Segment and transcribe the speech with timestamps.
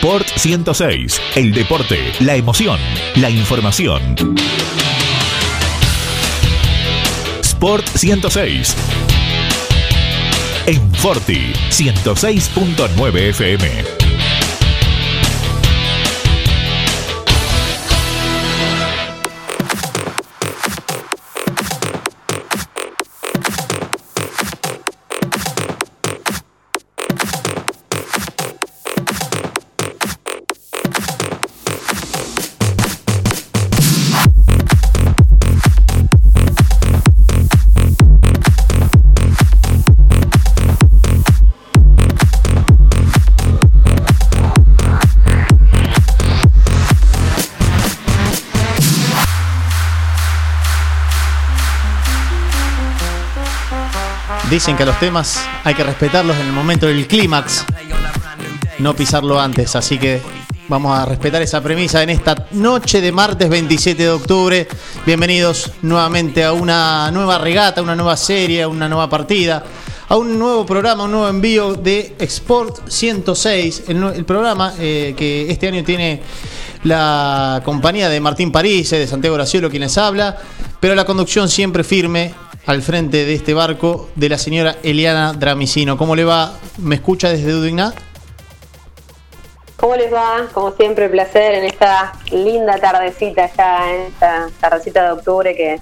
[0.00, 1.20] Sport 106.
[1.36, 2.80] El deporte, la emoción,
[3.16, 4.16] la información.
[7.42, 8.76] Sport 106.
[10.64, 13.99] En Forti 106.9 FM.
[54.60, 57.64] Dicen que los temas hay que respetarlos en el momento del clímax,
[58.78, 59.74] no pisarlo antes.
[59.74, 60.20] Así que
[60.68, 64.68] vamos a respetar esa premisa en esta noche de martes 27 de octubre.
[65.06, 69.64] Bienvenidos nuevamente a una nueva regata, una nueva serie, una nueva partida,
[70.06, 75.68] a un nuevo programa, un nuevo envío de Export 106, el, programa eh, que este
[75.68, 76.20] año tiene
[76.84, 80.36] la compañía de Martín París, de Santiago Graciolo, quienes habla,
[80.80, 82.34] pero la conducción siempre firme
[82.70, 85.98] al frente de este barco de la señora Eliana Dramicino.
[85.98, 86.52] ¿Cómo le va?
[86.78, 87.92] ¿Me escucha desde Dudigna?
[89.74, 90.46] ¿Cómo les va?
[90.52, 95.80] Como siempre, placer en esta linda tardecita, ya en esta tardecita de octubre que,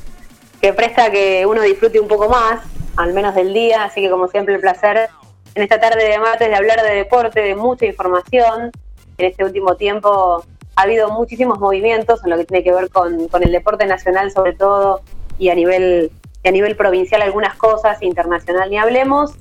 [0.63, 2.63] que presta que uno disfrute un poco más,
[2.97, 3.85] al menos del día.
[3.85, 5.11] Así que, como siempre, el placer
[5.55, 8.71] en esta tarde de martes de hablar de deporte, de mucha información.
[9.19, 10.43] En este último tiempo
[10.75, 14.33] ha habido muchísimos movimientos en lo que tiene que ver con, con el deporte nacional,
[14.33, 15.03] sobre todo,
[15.39, 16.11] y a nivel
[16.49, 19.35] a nivel provincial algunas cosas, internacional ni hablemos,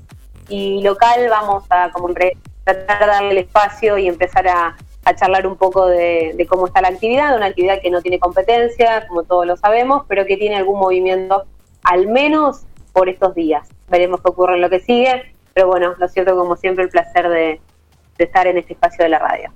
[0.49, 4.75] y local vamos a como tratar de darle el espacio y empezar a,
[5.15, 9.23] charlar un poco de, cómo está la actividad, una actividad que no tiene competencia, como
[9.23, 11.45] todos lo sabemos, pero que tiene algún movimiento,
[11.83, 13.69] al menos por estos días.
[13.87, 17.29] Veremos qué ocurre en lo que sigue, pero bueno, lo cierto como siempre el placer
[17.29, 17.61] de
[18.17, 19.49] estar en este espacio de la radio.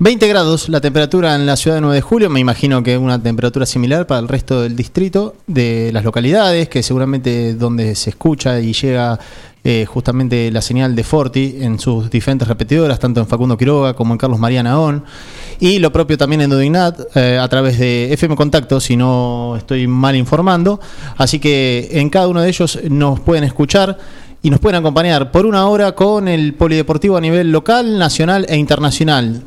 [0.00, 3.20] 20 grados la temperatura en la ciudad de 9 de julio, me imagino que una
[3.20, 8.60] temperatura similar para el resto del distrito, de las localidades, que seguramente donde se escucha
[8.60, 9.18] y llega
[9.64, 14.14] eh, justamente la señal de Forti en sus diferentes repetidoras, tanto en Facundo Quiroga como
[14.14, 15.02] en Carlos María Naón,
[15.58, 19.88] y lo propio también en Dudignat eh, a través de FM Contacto, si no estoy
[19.88, 20.78] mal informando.
[21.16, 23.98] Así que en cada uno de ellos nos pueden escuchar
[24.44, 28.56] y nos pueden acompañar por una hora con el polideportivo a nivel local, nacional e
[28.56, 29.42] internacional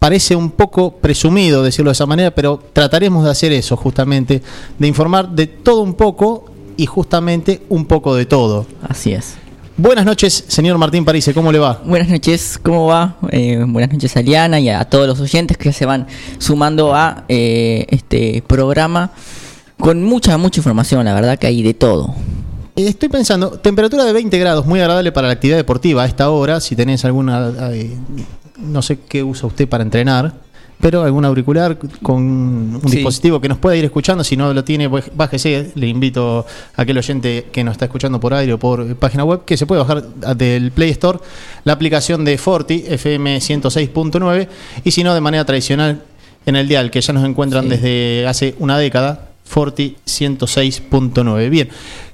[0.00, 4.42] parece un poco presumido decirlo de esa manera, pero trataremos de hacer eso justamente,
[4.78, 6.46] de informar de todo un poco
[6.76, 8.66] y justamente un poco de todo.
[8.82, 9.34] Así es.
[9.76, 11.80] Buenas noches, señor Martín Parise, ¿cómo le va?
[11.84, 13.16] Buenas noches, ¿cómo va?
[13.30, 16.06] Eh, buenas noches a Liana y a todos los oyentes que se van
[16.38, 19.12] sumando a eh, este programa
[19.78, 22.14] con mucha, mucha información, la verdad que hay de todo.
[22.76, 26.30] Eh, estoy pensando, temperatura de 20 grados, muy agradable para la actividad deportiva a esta
[26.30, 27.50] hora, si tenés alguna
[28.60, 30.34] no sé qué usa usted para entrenar,
[30.80, 34.24] pero algún auricular con un dispositivo que nos pueda ir escuchando.
[34.24, 35.72] Si no lo tiene, pues bájese.
[35.74, 39.44] Le invito a aquel oyente que nos está escuchando por aire o por página web
[39.44, 40.02] que se puede bajar
[40.36, 41.18] del Play Store
[41.64, 44.48] la aplicación de Forti FM 106.9
[44.84, 46.02] y si no, de manera tradicional
[46.46, 51.50] en el dial que ya nos encuentran desde hace una década, Forti 106.9.
[51.50, 51.68] Bien.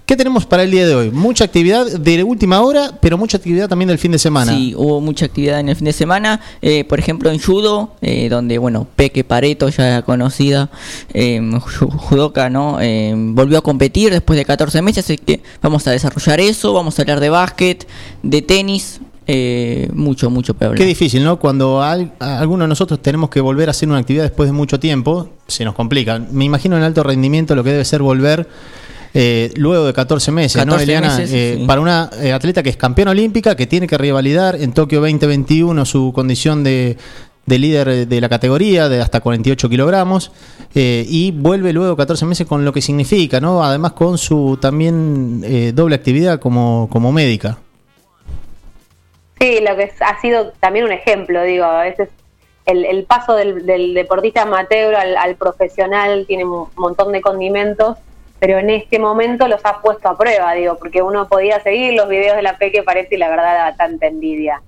[0.06, 1.10] ¿Qué tenemos para el día de hoy?
[1.10, 4.56] Mucha actividad de última hora, pero mucha actividad también del fin de semana.
[4.56, 6.40] Sí, hubo mucha actividad en el fin de semana.
[6.62, 10.70] Eh, por ejemplo, en judo, eh, donde, bueno, Peque Pareto, ya conocida,
[11.12, 12.80] eh, judoka, ¿no?
[12.80, 16.72] Eh, volvió a competir después de 14 meses, así que vamos a desarrollar eso.
[16.72, 17.88] Vamos a hablar de básquet,
[18.22, 19.00] de tenis,
[19.92, 20.76] mucho, mucho peor.
[20.76, 21.40] Qué difícil, ¿no?
[21.40, 25.30] Cuando alguno de nosotros tenemos que volver a hacer una actividad después de mucho tiempo,
[25.48, 26.20] se nos complica.
[26.30, 28.48] Me imagino en alto rendimiento lo que debe ser volver
[29.18, 31.16] eh, luego de 14 meses, ¿no, Eliana?
[31.20, 35.00] Eh, para una eh, atleta que es campeona olímpica, que tiene que revalidar en Tokio
[35.00, 36.98] 2021 su condición de,
[37.46, 40.32] líder de la categoría de hasta 48 kilogramos
[40.74, 43.64] y vuelve luego de 14 meses con lo que significa, ¿no?
[43.64, 47.56] Además con su también doble actividad como, como médica.
[49.40, 52.10] Sí, lo que ha sido también un ejemplo, digo, a veces
[52.66, 57.96] el, el paso del, deportista amateur al, al profesional tiene un montón de condimentos
[58.46, 62.08] pero en este momento los has puesto a prueba, digo, porque uno podía seguir los
[62.08, 64.62] videos de la Peque parece y la verdad da tanta envidia.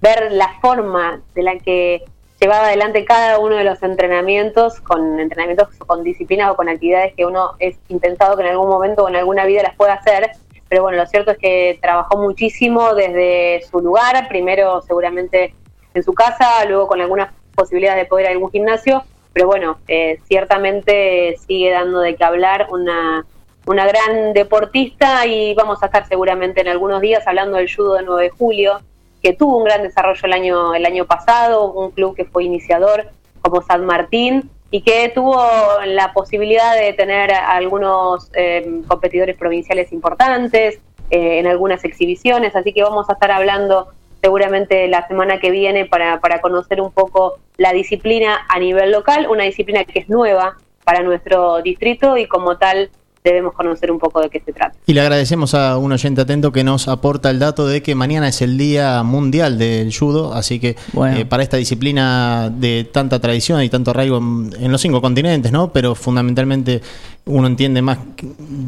[0.00, 2.04] Ver la forma de la que
[2.40, 7.26] llevaba adelante cada uno de los entrenamientos, con entrenamientos con disciplinas o con actividades que
[7.26, 10.30] uno es intentado que en algún momento o en alguna vida las pueda hacer,
[10.68, 15.56] pero bueno, lo cierto es que trabajó muchísimo desde su lugar, primero seguramente
[15.92, 19.02] en su casa, luego con algunas posibilidades de poder ir a algún gimnasio,
[19.34, 23.26] pero bueno, eh, ciertamente sigue dando de qué hablar una,
[23.66, 28.04] una gran deportista y vamos a estar seguramente en algunos días hablando del judo de
[28.04, 28.80] 9 de julio,
[29.20, 33.08] que tuvo un gran desarrollo el año, el año pasado, un club que fue iniciador
[33.42, 35.44] como San Martín y que tuvo
[35.84, 40.78] la posibilidad de tener algunos eh, competidores provinciales importantes
[41.10, 43.88] eh, en algunas exhibiciones, así que vamos a estar hablando
[44.24, 49.26] seguramente la semana que viene para, para conocer un poco la disciplina a nivel local,
[49.28, 52.88] una disciplina que es nueva para nuestro distrito y como tal
[53.24, 54.76] debemos conocer un poco de qué se trata.
[54.86, 58.28] Y le agradecemos a un oyente atento que nos aporta el dato de que mañana
[58.28, 60.76] es el Día Mundial del Judo, así que
[61.16, 65.72] eh, para esta disciplina de tanta tradición y tanto arraigo en, los cinco continentes, ¿no?
[65.72, 66.82] Pero fundamentalmente
[67.24, 67.98] uno entiende más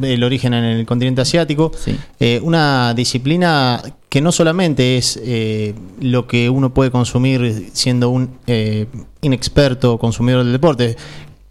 [0.01, 1.73] el origen en el continente asiático,
[2.19, 8.39] eh, una disciplina que no solamente es eh, lo que uno puede consumir siendo un
[9.21, 10.97] inexperto consumidor del deporte,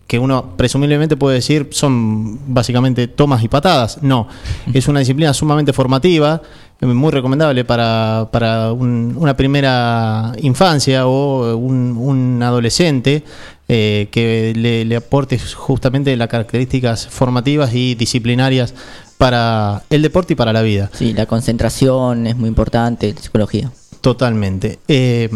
[0.08, 4.02] que uno presumiblemente puede decir son básicamente tomas y patadas.
[4.04, 4.28] No,
[4.74, 6.42] es una disciplina sumamente formativa,
[6.82, 13.24] muy recomendable para, para una primera infancia o un, adolescente
[13.68, 18.74] eh, que le, aporte justamente las características formativas y disciplinarias
[19.18, 20.92] para el deporte y para la vida.
[20.94, 23.72] Sí, la concentración es muy importante, la psicología.
[24.02, 24.80] Totalmente.
[24.88, 25.30] Eh,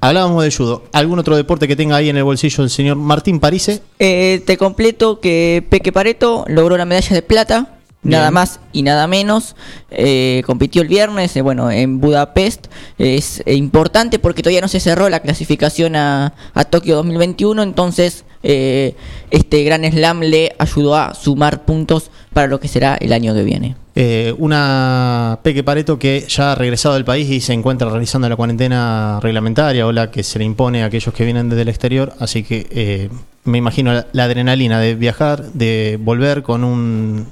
[0.00, 0.84] Hablábamos de judo.
[0.92, 3.82] ¿Algún otro deporte que tenga ahí en el bolsillo el señor Martín Parise?
[3.98, 9.06] Eh, te completo que Peque Pareto logró la medalla de plata, nada más y nada
[9.06, 9.56] menos.
[9.90, 12.66] Eh, compitió el viernes, eh, bueno, en Budapest.
[12.98, 19.64] Es importante porque todavía no se cerró la clasificación a, a Tokio 2021, entonces este
[19.64, 23.76] gran slam le ayudó a sumar puntos para lo que será el año que viene.
[23.98, 28.36] Eh, una Peque Pareto que ya ha regresado del país y se encuentra realizando la
[28.36, 32.12] cuarentena reglamentaria o la que se le impone a aquellos que vienen desde el exterior.
[32.20, 33.08] Así que eh,
[33.44, 37.26] me imagino la, adrenalina de viajar, de volver con un,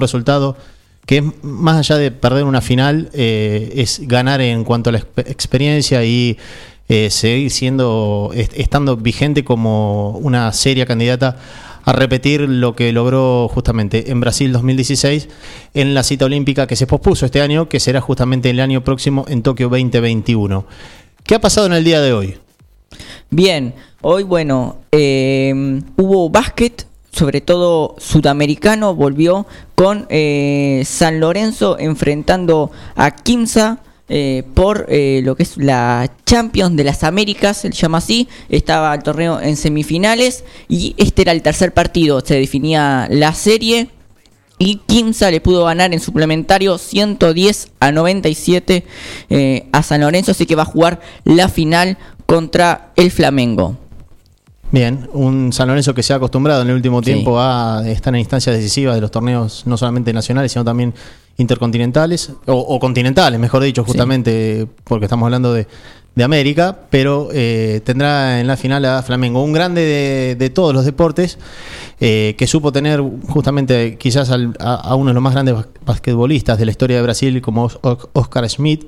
[0.00, 0.56] resultado
[1.04, 6.02] que más allá de perder una final, eh, es ganar en cuanto a la experiencia
[6.02, 6.38] y
[6.88, 11.36] seguir siendo, estando vigente como una seria candidata
[11.86, 15.28] a repetir lo que logró justamente en Brasil 2016
[15.72, 19.24] en la cita olímpica que se pospuso este año, que será justamente el año próximo
[19.28, 20.66] en Tokio 2021.
[21.22, 22.38] ¿Qué ha pasado en el día de hoy?
[23.30, 29.46] Bien, hoy bueno, eh, hubo básquet, sobre todo sudamericano, volvió
[29.76, 36.76] con eh, San Lorenzo enfrentando a Quimsa eh, por eh, lo que es la Champions
[36.76, 38.28] de las Américas, se llama así.
[38.48, 42.20] Estaba el torneo en semifinales y este era el tercer partido.
[42.24, 43.88] Se definía la serie
[44.58, 48.84] y Quimsa le pudo ganar en suplementario 110 a 97
[49.28, 53.76] eh, a San Lorenzo, así que va a jugar la final contra el Flamengo.
[54.70, 58.20] Bien, un San Lorenzo que se ha acostumbrado en el último tiempo a estar en
[58.20, 60.92] instancias decisivas de los torneos, no solamente nacionales, sino también
[61.38, 65.66] intercontinentales, o, continentales, mejor dicho, justamente porque estamos hablando de,
[66.24, 71.38] América, pero eh, tendrá en la final a Flamengo, un grande de, todos los deportes,
[72.00, 76.70] eh, que supo tener justamente quizás a, uno de los más grandes basquetbolistas de la
[76.70, 77.70] historia de Brasil, como
[78.12, 78.84] Oscar Schmidt,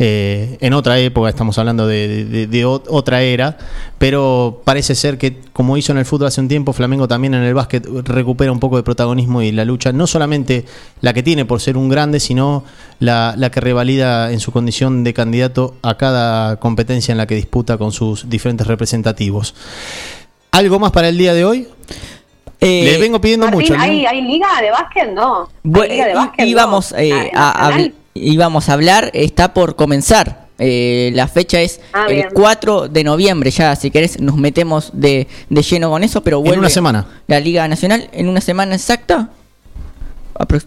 [0.00, 3.58] eh, en otra época, estamos hablando de, otra era,
[3.98, 7.42] pero parece ser que como hizo en el fútbol hace un tiempo, Flamengo también en
[7.42, 10.64] el básquet recupera un poco de protagonismo y la lucha, no solamente
[11.00, 12.62] la que tiene por ser un grande, sino
[13.00, 17.76] la, que revalida en su condición de candidato a cada competencia en la que disputa
[17.76, 19.54] con sus diferentes representativos.
[20.52, 21.68] ¿Algo más para el día de hoy?
[22.60, 23.74] Eh, Le vengo pidiendo mucho.
[23.78, 25.12] ¿hay, liga de básquet?
[25.12, 25.48] No.
[25.62, 26.46] liga de básquet?
[26.46, 27.78] Íbamos eh, a,
[28.14, 30.48] íbamos a hablar está por comenzar.
[30.60, 35.28] Eh, la fecha es ah, el 4 de noviembre, ya si querés nos metemos de,
[35.48, 37.06] lleno con eso, pero vuelve en una semana.
[37.28, 39.30] La Liga Nacional en una semana exacta.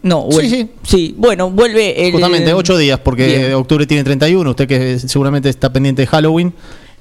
[0.03, 0.69] No, sí, sí.
[0.83, 2.11] sí, bueno, vuelve el...
[2.11, 6.53] Justamente, ocho días, porque octubre tiene 31, usted que seguramente está pendiente de Halloween,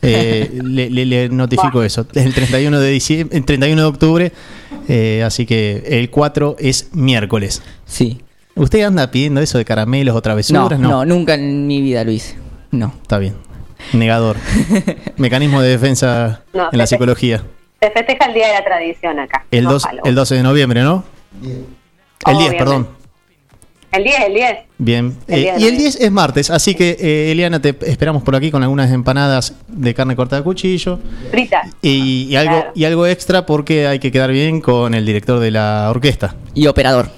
[0.03, 2.07] eh, le, notifico eso.
[2.13, 4.33] Es el 31 de, diciembre, el 31 de octubre,
[4.93, 7.63] eh, así que el 4 es miércoles.
[7.87, 8.21] Sí.
[8.57, 10.81] ¿Usted anda pidiendo eso de caramelos o travesuras?
[10.81, 12.35] No, no, nunca en mi vida hice.
[12.73, 12.93] No.
[13.01, 13.35] Está bien.
[13.93, 14.37] Negador.
[15.17, 17.45] Mecanismo de defensa en la psicología.
[17.81, 19.47] Se festeja el Día de la Tradición acá.
[19.53, 19.69] El,
[20.05, 21.05] el 12 de noviembre, ¿no?
[22.27, 22.89] El 10, perdón.
[23.93, 24.59] El 10, el 10.
[24.79, 25.17] Bien.
[25.27, 28.63] Eh, y el 10 es martes, así que eh, Eliana, te esperamos por aquí con
[28.63, 31.01] algunas empanadas de carne cortada a cuchillo.
[31.31, 31.63] Frita.
[31.83, 35.89] Y, algo, y algo extra porque hay que quedar bien con el director de la
[35.91, 36.37] orquesta.
[36.55, 37.09] Y operador.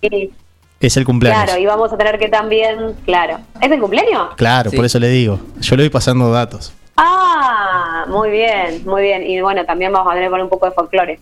[0.00, 0.30] Sí.
[0.80, 1.44] Es el cumpleaños.
[1.44, 3.38] Claro, y vamos a tener que también, claro.
[3.60, 4.34] ¿Es el cumpleaños?
[4.36, 4.76] Claro, Sí.
[4.76, 5.40] por eso le digo.
[5.60, 6.72] Yo le voy pasando datos.
[6.96, 9.24] Ah, muy bien, muy bien.
[9.24, 11.20] Y bueno, también vamos a tener que poner un poco de folclore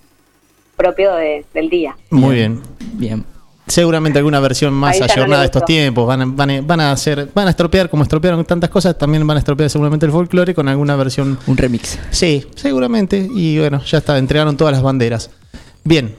[0.76, 1.94] propio de- del día.
[2.10, 2.60] Muy bien.
[2.94, 3.25] Bien.
[3.66, 6.06] Seguramente alguna versión más no ayornada le de estos tiempos.
[6.06, 9.26] Van a, van, a, van a hacer, van a estropear, como estropearon tantas cosas, también
[9.26, 11.38] van a estropear seguramente el folclore con alguna versión.
[11.49, 11.99] Un remix.
[12.11, 13.26] Sí, seguramente.
[13.35, 15.30] Y bueno, ya está, entregaron todas las banderas.
[15.82, 16.14] Bien.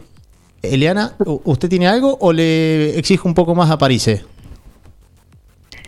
[0.61, 4.09] Eliana, ¿u- ¿usted tiene algo o le exige un poco más a París?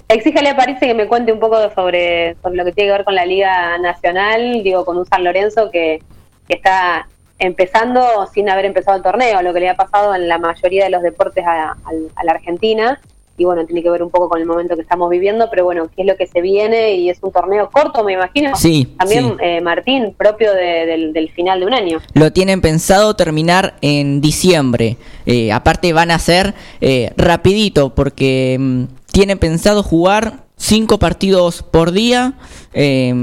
[0.07, 3.03] Exígale a París que me cuente un poco sobre, sobre lo que tiene que ver
[3.05, 6.01] con la Liga Nacional, digo, con un San Lorenzo que,
[6.47, 7.07] que está
[7.39, 10.89] empezando sin haber empezado el torneo, lo que le ha pasado en la mayoría de
[10.89, 11.72] los deportes a,
[12.15, 13.00] a la Argentina.
[13.38, 15.88] Y bueno, tiene que ver un poco con el momento que estamos viviendo, pero bueno,
[15.96, 18.53] qué es lo que se viene y es un torneo corto, me imagino.
[18.58, 19.34] Sí, También, sí.
[19.39, 22.01] eh, Martín, propio de- del, del final de un año.
[22.15, 24.98] Lo tienen pensado terminar en diciembre.
[25.25, 31.93] Eh, aparte van a ser eh, rapidito porque mm, tienen pensado jugar cinco partidos por
[31.93, 32.34] día.
[32.74, 33.13] eh,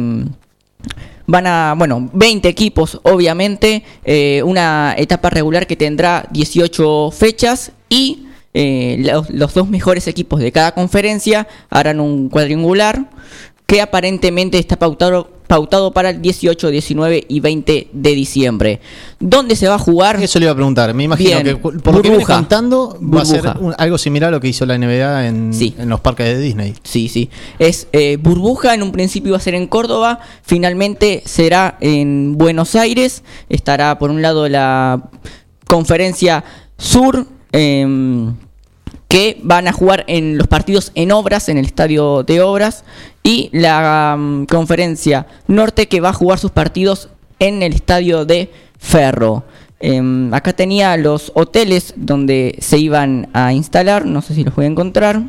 [1.26, 3.82] van a, bueno, 20 equipos obviamente.
[4.04, 10.40] eh, una etapa regular que tendrá 18 fechas y eh, los, los dos mejores equipos
[10.40, 13.10] de cada conferencia harán un cuadrangular
[13.66, 18.80] que aparentemente está pautado, pautado para el 18, 19 y 20 de diciembre.
[19.20, 20.22] ¿Dónde se va a jugar?
[20.22, 20.92] Eso le iba a preguntar.
[20.94, 21.44] Me imagino Bien.
[21.44, 22.34] que por lo que viene Burbuja.
[22.36, 23.60] contando va a ser Burbuja.
[23.64, 25.74] un- algo similar a lo que hizo la NBA en, Sí.
[25.78, 26.74] en los parques de Disney.
[26.82, 27.30] Sí, sí.
[27.58, 32.74] Es eh, burbuja, en un principio iba a ser en Córdoba, finalmente será en Buenos
[32.74, 33.22] Aires.
[33.48, 35.08] Estará por un lado la
[35.66, 36.44] conferencia
[36.78, 38.34] sur, em,
[39.16, 42.84] que van a jugar en los partidos en obras, en el estadio de obras,
[43.22, 47.08] y la mm, conferencia norte que va a jugar sus partidos
[47.38, 49.44] en el estadio de Ferro.
[49.80, 54.66] Em, acá tenía los hoteles donde se iban a instalar, no sé si los voy
[54.66, 55.22] a encontrar.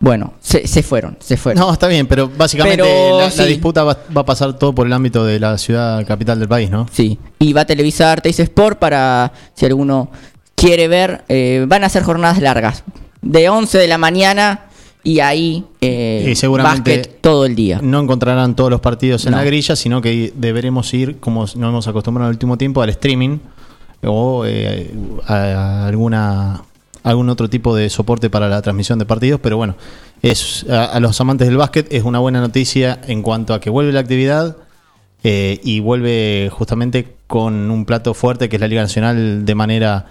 [0.00, 1.62] Bueno, se, se fueron, se fueron.
[1.64, 4.92] No, está bien, pero básicamente Pero la, disputa va, va a pasar todo por el
[4.92, 6.86] ámbito de la ciudad capital del país, ¿no?
[6.92, 10.10] Sí, y va a televisar Teis Sport para, si alguno
[10.58, 12.84] quiere ver, eh, van a ser jornadas largas,
[13.22, 14.64] de 11 de la mañana
[15.04, 17.78] y ahí eh, Y seguramente básquet todo el día.
[17.82, 19.38] No encontrarán todos los partidos en No.
[19.38, 22.90] la grilla, sino que deberemos ir, como nos hemos acostumbrado en el último tiempo, al
[22.90, 23.38] streaming
[24.04, 24.90] o eh,
[25.26, 26.62] a alguna
[27.04, 29.76] algún otro tipo de soporte para la transmisión de partidos, pero bueno,
[30.20, 33.70] es a, a los amantes del básquet es una buena noticia en cuanto a que
[33.70, 34.56] vuelve la actividad
[35.24, 40.06] eh, y vuelve justamente con un plato fuerte que es la Liga Nacional de manera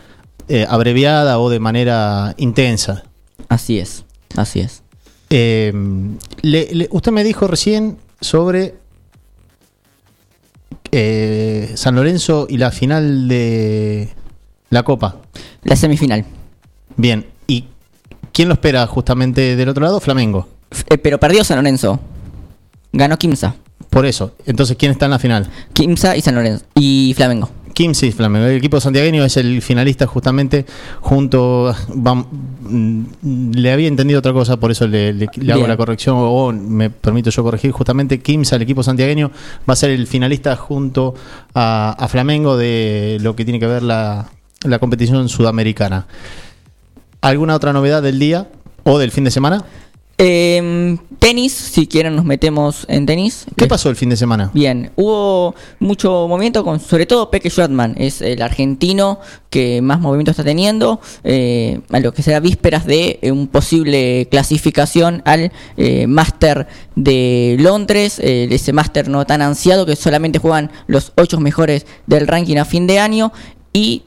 [0.47, 3.03] eh, abreviada o de manera intensa.
[3.49, 4.03] Así es,
[4.35, 4.83] así es.
[5.29, 5.73] Eh,
[6.41, 8.75] le- le- usted me dijo recién sobre
[10.91, 14.09] eh, San Lorenzo y la final de
[14.69, 15.17] la Copa.
[15.63, 16.25] La semifinal.
[16.95, 17.65] Bien, ¿y
[18.31, 19.99] quién lo espera justamente del otro lado?
[19.99, 20.47] Flamengo.
[20.89, 21.99] Eh, pero perdió San Lorenzo.
[22.93, 23.55] Ganó Kimsa.
[23.89, 24.33] Por eso.
[24.45, 25.49] Entonces, ¿quién está en la final?
[25.73, 26.65] Kimsa y San Lorenzo.
[26.75, 27.49] Y Flamengo.
[27.77, 28.47] Kimsa y Flamengo.
[28.47, 30.65] El equipo santiagueño es el finalista justamente
[30.99, 31.75] junto...
[31.93, 36.51] mm, le había entendido otra cosa, por eso le, le- le hago la corrección o
[36.51, 37.69] me permito yo corregir.
[37.71, 39.29] Justamente Kimsa, el equipo santiagueño,
[39.69, 41.13] va a ser el finalista junto
[41.53, 44.27] a, a Flamengo de lo que tiene que ver la,
[44.63, 46.07] la competición sudamericana.
[47.21, 48.47] ¿Alguna otra novedad del día
[48.85, 49.63] o del fin de semana?
[50.17, 53.45] Em, tenis, si quieren nos metemos en tenis.
[53.55, 54.51] ¿Qué pasó el fin de semana?
[54.53, 59.19] Bien, hubo mucho movimiento con, sobre todo Peque Schwartzman, es el argentino
[59.49, 64.27] que más movimiento está teniendo, eh, a lo que será vísperas de eh, un posible
[64.29, 70.71] clasificación al eh, Máster de Londres, eh, ese Máster no tan ansiado que solamente juegan
[70.87, 73.31] los ocho mejores del ranking a fin de año
[73.73, 74.03] y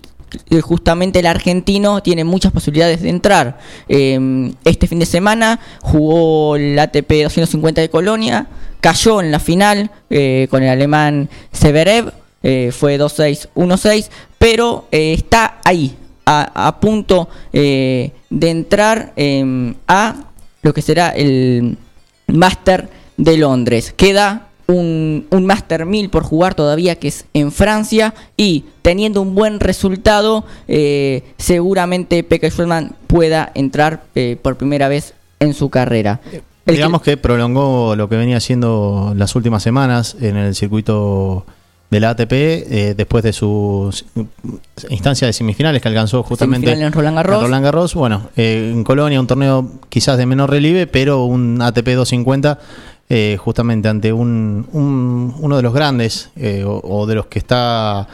[0.63, 3.59] justamente el argentino tiene muchas posibilidades de entrar.
[3.89, 8.47] Eh, este fin de semana jugó el ATP 250 de Colonia,
[8.81, 14.09] cayó en la final eh, con el alemán Severev, eh, fue 2-6, 1-6,
[14.39, 20.15] pero eh, está ahí, a, punto eh, de entrar eh, a
[20.63, 21.77] lo que será el
[22.29, 23.93] Master de Londres.
[23.97, 27.51] Queda un, un Master 1000 por jugar todavía que es en
[28.37, 35.15] y teniendo un buen resultado eh, seguramente Pekka Schwartzman pueda entrar eh, por primera vez
[35.41, 36.21] en su carrera.
[36.67, 41.45] El Digamos que prolongó lo que venía haciendo las últimas semanas en el circuito
[41.91, 43.93] de la ATP eh, después de su
[44.89, 47.43] instancia de semifinales que alcanzó justamente en Roland Garros.
[47.43, 47.95] Roland Garros.
[47.95, 52.59] Bueno, eh, en Colonia un torneo quizás de menor relieve, pero un ATP 250
[53.11, 57.39] eh, justamente ante un, un- uno de los grandes eh, o, o de los que
[57.41, 58.07] está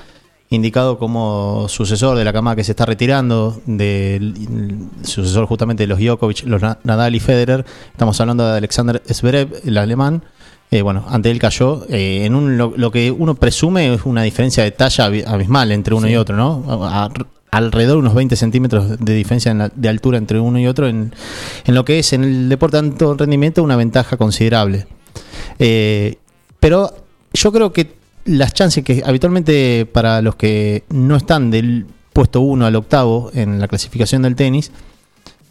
[0.49, 5.99] indicado como sucesor de la camada que se está retirando, del sucesor justamente de los
[5.99, 7.65] Djokovic, los Nadal y Federer.
[7.93, 10.23] Estamos hablando de Alexander Zverev, el alemán.
[10.71, 14.65] Eh, bueno, ante él cayó eh, en un, lo, que uno presume es una diferencia
[14.65, 16.65] de talla abismal entre uno y otro, ¿no?
[17.57, 21.15] Alrededor de unos 20 centímetros de diferencia de altura entre uno y otro en,
[21.65, 24.87] en, lo que es en el deporte de alto rendimiento una ventaja considerable.
[25.59, 26.17] Eh,
[26.61, 26.93] pero
[27.33, 27.95] yo creo que
[28.27, 33.59] las chances que habitualmente para los que no están del puesto 1 al octavo en
[33.59, 34.71] la clasificación del tenis,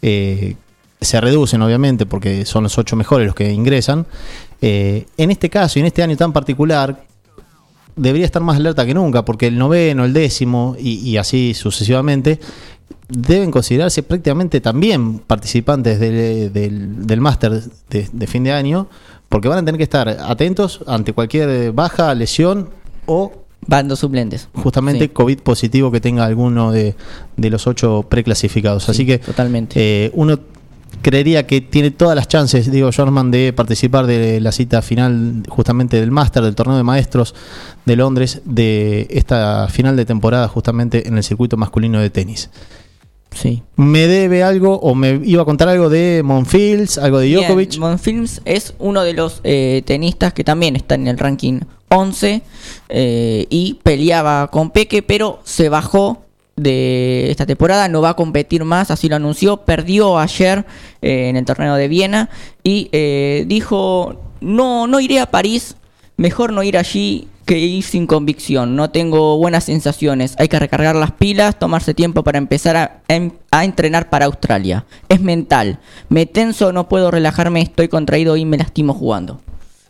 [0.02, 0.54] eh,
[1.00, 4.06] se reducen obviamente porque son los ocho mejores los que ingresan.
[4.62, 7.04] Eh, en este caso y en este año tan particular,
[7.96, 12.38] debería estar más alerta que nunca porque el noveno, el décimo y, así sucesivamente
[13.08, 18.88] deben considerarse prácticamente también participantes del, máster de fin de año
[19.28, 22.70] porque van a tener que estar atentos ante cualquier baja, lesión
[23.06, 23.32] o
[23.66, 24.48] bandos suplentes.
[24.54, 26.94] Justamente COVID positivo que tenga alguno de,
[27.36, 28.88] los ocho preclasificados.
[28.88, 30.06] Así que totalmente.
[30.06, 30.38] Eh, uno
[31.02, 35.98] creería que tiene todas las chances, digo Jorman, de participar de la cita final justamente
[36.00, 37.34] del máster, del torneo de maestros
[37.84, 42.50] de Londres, de esta final de temporada justamente en el circuito masculino de tenis.
[43.34, 43.62] Sí.
[43.76, 47.76] ¿Me debe algo o me iba a contar algo de Monfils, algo de Djokovic?
[47.78, 52.42] Monfils es uno de los eh, tenistas que también está en el ranking 11
[52.88, 56.25] eh, y peleaba con Peque, pero se bajó
[56.56, 60.64] de esta temporada, no va a competir más, así lo anunció, perdió ayer
[61.02, 62.30] eh, en el torneo de Viena
[62.62, 62.88] y
[63.46, 65.76] dijo, no, no iré a París,
[66.16, 70.96] mejor no ir allí que ir sin convicción, no tengo buenas sensaciones, hay que recargar
[70.96, 74.84] las pilas, tomarse tiempo para empezar a, em, entrenar para Australia.
[75.08, 79.40] Es mental, me tenso, no puedo relajarme, estoy contraído y me lastimo jugando.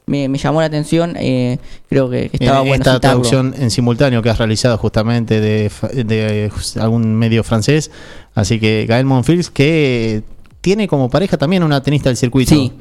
[0.06, 1.58] Me, llamó la atención, eh,
[1.88, 2.76] creo que, estaba bueno.
[2.76, 5.68] Esta traducción en simultáneo que has realizado justamente de,
[6.04, 7.90] de, algún medio francés,
[8.32, 10.22] así que Gael Monfils, que
[10.60, 12.54] tiene como pareja también una tenista del circuito.
[12.54, 12.72] Sí.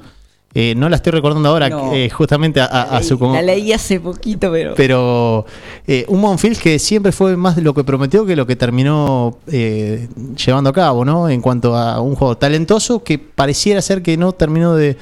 [0.58, 3.18] Eh, no la estoy recordando ahora, eh, justamente a, su...
[3.18, 4.74] La leí hace poquito, pero...
[4.74, 5.46] Pero
[5.86, 9.38] eh, un Monfils que siempre fue más de lo que prometió que lo que terminó
[9.46, 11.28] llevando a cabo, ¿no?
[11.28, 14.96] En cuanto a un juego talentoso que pareciera ser que no terminó de,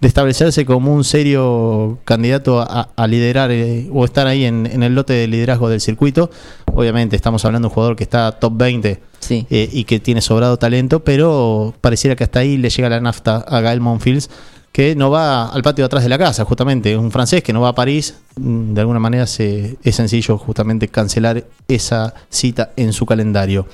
[0.00, 3.50] establecerse como un serio candidato a, liderar
[3.92, 6.30] o estar ahí en, el lote de liderazgo del circuito.
[6.74, 9.00] Obviamente estamos hablando de un jugador que está top 20
[9.48, 13.60] y que tiene sobrado talento, pero pareciera que hasta ahí le llega la nafta a
[13.60, 14.28] Gael Monfils
[14.76, 16.98] que no va al patio de atrás de la casa, justamente.
[16.98, 20.88] Un francés que no va a París, mm, de alguna manera se, es sencillo justamente
[20.88, 23.66] cancelar esa cita en su calendario.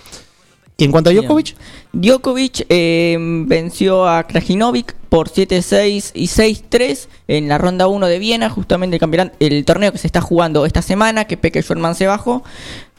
[0.77, 1.55] Y en cuanto a Djokovic.
[1.93, 8.51] Djokovic eh, venció a Krajinovic por 7-6 y 6-3 en la ronda 1 de Viena,
[8.51, 12.07] justamente el, campeonato, el torneo que se está jugando esta semana, que Peque Schwerman se
[12.07, 12.43] bajó.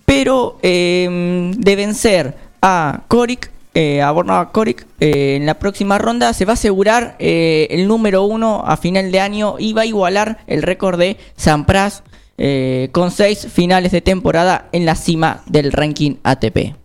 [0.05, 6.33] Pero eh, de vencer a Korik eh, a Borna Koric eh, en la próxima ronda
[6.33, 9.85] se va a asegurar eh, el número uno a final de año y va a
[9.85, 12.03] igualar el récord de Sampras
[12.37, 16.82] eh, con seis finales de temporada en la cima del ranking ATP.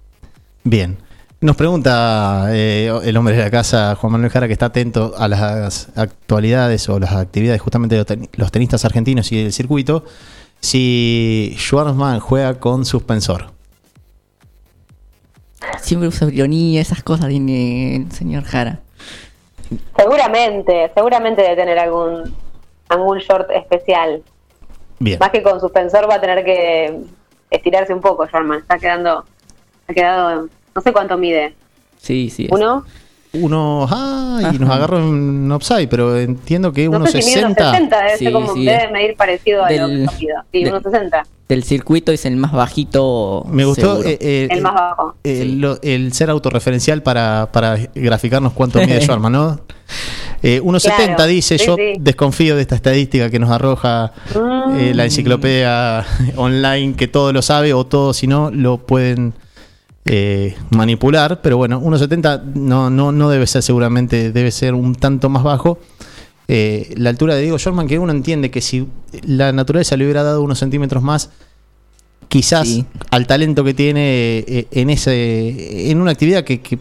[0.70, 0.98] Bien.
[1.40, 5.96] Nos pregunta el hombre de la casa, Juan Manuel Jara, que está atento a las
[5.96, 10.04] actualidades o las actividades justamente de los tenistas argentinos y del circuito,
[10.60, 13.52] si Schwarzman juega con suspensor.
[15.80, 18.80] Siempre usa ironía, esas cosas tiene el señor Jara.
[19.96, 22.34] Seguramente, seguramente debe tener algún,
[22.88, 24.22] algún short especial.
[24.98, 25.18] Bien.
[25.18, 27.00] Más que con suspensor va a tener que
[27.48, 28.58] estirarse un poco, Sherman.
[28.58, 29.24] Está quedando,
[29.86, 31.54] ha quedado, no sé cuánto mide.
[32.00, 32.46] Sí, sí.
[32.52, 32.84] ¿Uno?
[33.32, 37.54] Uno, ah, y nos agarró en upside, pero entiendo que no 1.60.
[37.54, 40.06] 60 debe, ser como, debe medir parecido a lo que
[40.52, 43.44] Sí, 1.60 del circuito es el más bajito.
[43.50, 45.16] Me gustó eh, eh, el más bajo.
[45.24, 49.60] El, ser autorreferencial para, para graficarnos cuánto mide Schwarman, ¿no?
[50.42, 54.12] Eh, 1.70 dice, yo desconfío de esta estadística que nos arroja
[54.78, 55.06] eh, la mm.
[55.06, 59.34] enciclopedia online, que todo lo sabe o todo, si no, lo pueden
[60.70, 61.40] manipular.
[61.42, 65.78] Pero bueno, 1.70 no, no, no debe ser seguramente, debe ser un tanto más bajo.
[66.50, 68.88] Eh, la altura de Diego Shortman, que uno entiende que si
[69.22, 71.28] la naturaleza le hubiera dado unos centímetros más,
[72.28, 76.78] quizás al talento que tiene eh, en ese en una actividad que,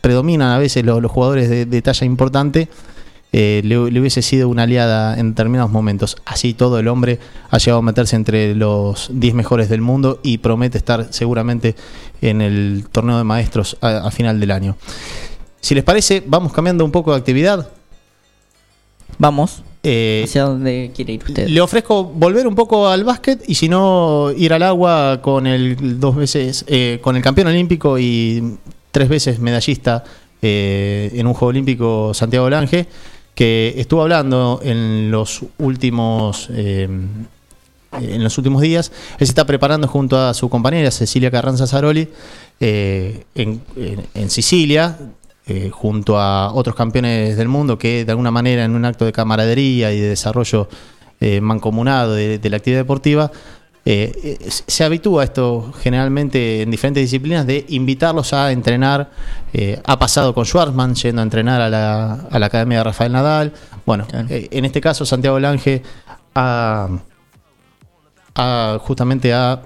[0.00, 2.68] predominan a veces los, jugadores de, talla importante,
[3.36, 6.16] eh, le, hubiese sido una aliada en determinados momentos.
[6.24, 7.18] Así todo el hombre
[7.50, 11.74] ha llegado a meterse entre los 10 mejores del mundo y promete estar seguramente
[12.22, 14.76] en el torneo de maestros a final del año.
[15.60, 17.68] Si les parece, vamos cambiando un poco de actividad.
[19.18, 19.64] Vamos.
[19.82, 21.48] Eh, ¿Hacia dónde quiere ir usted?
[21.48, 25.98] le ofrezco volver un poco al básquet y si no ir al agua con el
[25.98, 28.56] dos veces eh, con el campeón olímpico y
[28.92, 30.02] tres veces medallista
[30.40, 32.86] eh, en un juego olímpico Santiago Lange
[33.34, 36.88] que estuvo hablando en los últimos eh,
[38.00, 42.08] en los últimos días él se está preparando junto a su compañera Cecilia Carranza Zaroli
[42.60, 43.60] eh, en,
[44.14, 44.96] en- Sicilia
[45.46, 49.12] eh, junto a otros campeones del mundo que de alguna manera en un acto de
[49.12, 50.68] camaradería y de desarrollo
[51.40, 53.32] mancomunado de la actividad deportiva,
[53.86, 59.10] eh, eh, se habitúa esto generalmente en diferentes disciplinas de invitarlos a entrenar.
[59.52, 63.12] eh, ha pasado con Schwarzman yendo a entrenar a la, a la Academia de Rafael
[63.12, 63.52] Nadal.
[63.86, 64.26] Bueno, Claro.
[64.30, 65.82] eh, en este caso Santiago Lange
[66.34, 66.88] ha
[68.36, 69.62] ha- justamente ha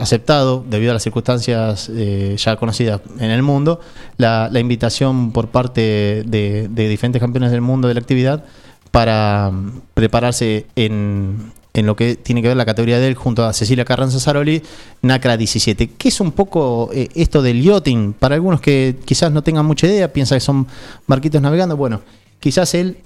[0.00, 1.90] aceptado, debido a las circunstancias
[2.36, 3.80] ya conocidas en el mundo,
[4.16, 8.44] la, la invitación por parte de, de diferentes campeones del mundo de la actividad
[8.90, 13.44] para mm, prepararse en, en lo que tiene que ver la categoría de él junto
[13.44, 14.62] a Cecilia Carranza Zaroli,
[15.02, 15.90] NACRA 17.
[15.96, 18.12] ¿Qué es un poco eh, esto del yachting?
[18.12, 20.66] Para algunos que quizás no tengan mucha idea, piensan que son
[21.06, 21.76] barquitos navegando.
[21.76, 22.00] Bueno,
[22.40, 22.98] quizás él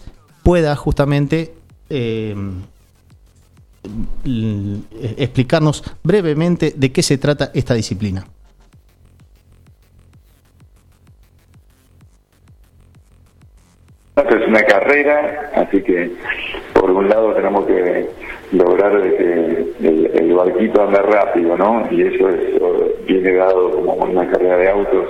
[0.43, 1.55] pueda justamente...
[1.91, 2.35] eh,
[4.25, 4.79] l-
[5.19, 8.25] explicarnos brevemente de qué se trata esta disciplina.
[14.17, 16.13] Es una carrera, así que
[16.75, 18.11] por un lado tenemos que
[18.53, 21.87] lograr que el, el barquito ande rápido, ¿no?
[21.91, 25.09] Y eso es, eh, viene dado como una carrera de autos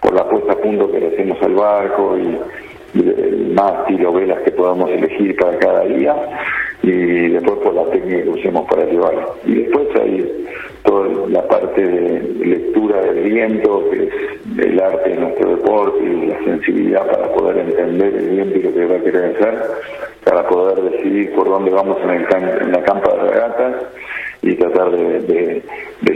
[0.00, 4.12] por la puesta a punto que le hacemos al barco y, y el mástil o
[4.12, 6.14] velas que podamos elegir para cada día
[6.82, 9.36] y después por la técnica que usemos para llevarlo.
[9.44, 10.46] Y después hay
[10.84, 14.10] toda la parte de lectura del viento, que es
[14.58, 18.74] el arte de nuestro deporte y la sensibilidad para poder entender el viento y lo
[18.74, 19.58] que va a querer hacer,
[20.24, 22.26] para poder decidir por dónde vamos en, el
[22.62, 23.74] en la campa de regatas
[24.42, 25.62] y tratar de, de-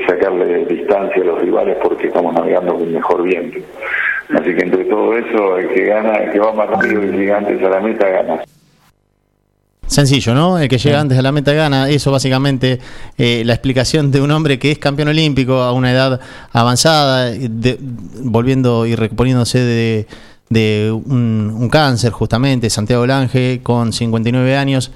[0.06, 3.58] sacarle distancia a los rivales porque estamos navegando con mejor viento.
[4.34, 7.38] Así que entre todo eso, el que gana, el que va más rápido y llega
[7.38, 8.40] antes a la meta, gana.
[9.96, 10.58] Sencillo, ¿no?
[10.58, 11.88] El que llega antes a la meta gana.
[11.88, 12.78] Eso básicamente
[13.16, 16.20] eh, la explicación de un hombre que es campeón olímpico a una edad
[16.52, 17.78] avanzada, de-
[18.20, 20.06] volviendo y reponiéndose de,
[20.50, 24.90] de un, un cáncer justamente, Santiago Lange, con 59 años.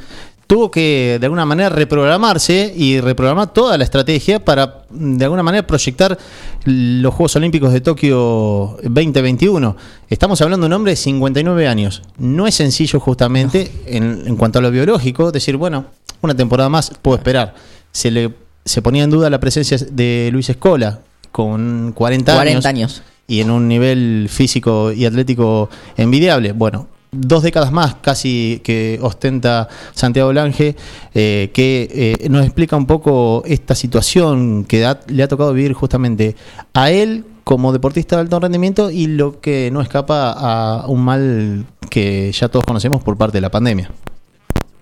[0.51, 5.65] Tuvo que de alguna manera reprogramarse y reprogramar toda la estrategia para de alguna manera
[5.65, 6.19] proyectar
[6.65, 9.77] los Juegos Olímpicos de Tokio 2021.
[10.09, 12.03] Estamos hablando de un hombre de 59 años.
[12.19, 15.85] No es sencillo justamente en, en cuanto a lo biológico decir, bueno,
[16.21, 17.55] una temporada más puedo esperar.
[17.93, 18.35] Se le
[18.65, 20.99] se ponía en duda la presencia de Luis Escola
[21.31, 23.03] con 40, 40 años.
[23.29, 26.51] y en un nivel físico y atlético envidiable.
[26.51, 30.77] Bueno, dos décadas más casi que ostenta Santiago Lange,
[31.15, 31.89] eh, que
[32.23, 36.37] eh, nos explica un poco esta situación que le ha tocado vivir justamente
[36.75, 41.65] a él como deportista de alto rendimiento y lo que no escapa a un mal
[41.91, 43.91] que ya todos conocemos por parte de la pandemia.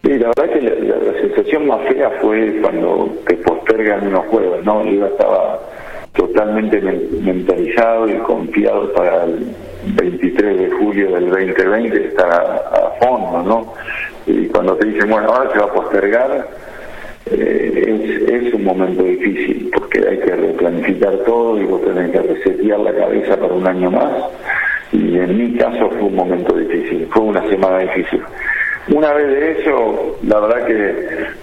[0.03, 4.85] Sí, la verdad que la, sensación más fea fue cuando te postergan unos juegos, ¿no?
[4.85, 5.61] Yo estaba
[6.15, 9.47] totalmente men- mentalizado y confiado para el
[9.95, 13.75] 23 de julio del 2020 estar a, a fondo, ¿no?
[14.27, 16.49] Y cuando te dicen, bueno, ahora se va a postergar,
[17.31, 22.21] eh, es, es un momento difícil porque hay que replanificar todo y vos tenés que
[22.21, 24.13] resetear la cabeza para un año más.
[24.93, 28.23] Y en mi caso fue un momento difícil, fue una semana difícil.
[28.95, 30.95] Una vez de eso, la verdad que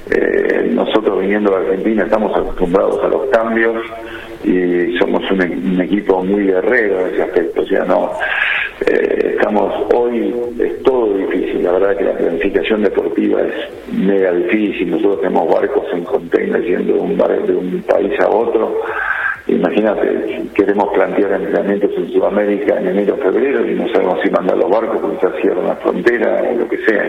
[0.10, 3.76] eh, nosotros viniendo de Argentina estamos acostumbrados a los cambios
[4.46, 7.62] y somos un, e- un equipo muy guerrero en ese aspecto.
[7.62, 8.12] O sea, no,
[8.88, 11.64] eh, estamos hoy, es todo difícil.
[11.64, 14.92] La verdad que la planificación deportiva es mega difícil.
[14.92, 18.82] Nosotros tenemos barcos en container yendo de un, bar- de un país a otro.
[19.48, 24.58] Imagínate, queremos plantear entrenamientos en Sudamérica en enero o febrero y no sabemos si mandar
[24.58, 27.06] los barcos porque ya cierran la frontera o lo que sea.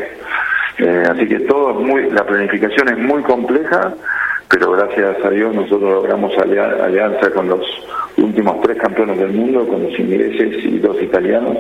[0.78, 3.94] Eh, así que todo es muy, la planificación es muy compleja,
[4.48, 7.60] pero gracias a Dios nosotros logramos alia- alianza con los
[8.16, 11.56] últimos tres campeones del mundo, con los ingleses y dos italianos,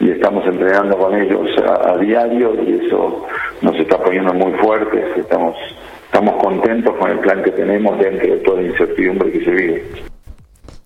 [0.00, 3.24] y estamos entrenando con ellos a, a diario y eso
[3.62, 5.56] nos está poniendo muy fuertes, estamos,
[6.06, 9.84] estamos contentos con el plan que tenemos dentro de toda la incertidumbre que se vive.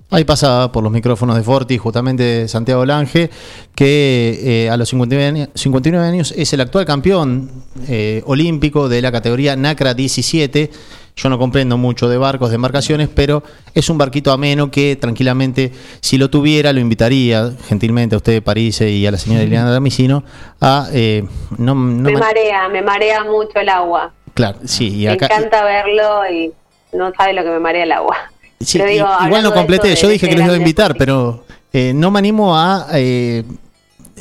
[0.08, 3.28] Ahí pasa por los micrófonos de Forti justamente Santiago Lange,
[3.74, 7.50] que eh, a los 59 años, 59 años es el actual campeón
[7.88, 10.70] eh, olímpico de la categoría NACRA 17.
[11.18, 13.42] Yo no comprendo mucho de barcos, de embarcaciones, pero
[13.74, 18.42] es un barquito ameno que tranquilamente, si lo tuviera, lo invitaría gentilmente a usted de
[18.42, 20.22] París y a la señora Liliana Damisino
[20.60, 20.88] a...
[20.92, 21.24] eh,
[21.56, 24.12] no, no me ma- marea, me marea mucho el agua.
[24.34, 25.24] Claro, sí, y me acá...
[25.24, 26.52] encanta verlo y
[26.94, 28.16] no sabe lo que me marea el agua.
[28.60, 31.46] Sí, digo, igual no de completé, yo de dije que los iba a invitar, pero
[31.72, 33.42] eh, no me animo a eh,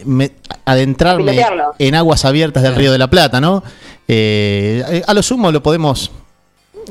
[0.06, 0.32] me-
[0.64, 1.44] adentrarme
[1.78, 3.64] en aguas abiertas del Río de la Plata, ¿no?
[4.08, 6.10] Eh, a lo sumo lo podemos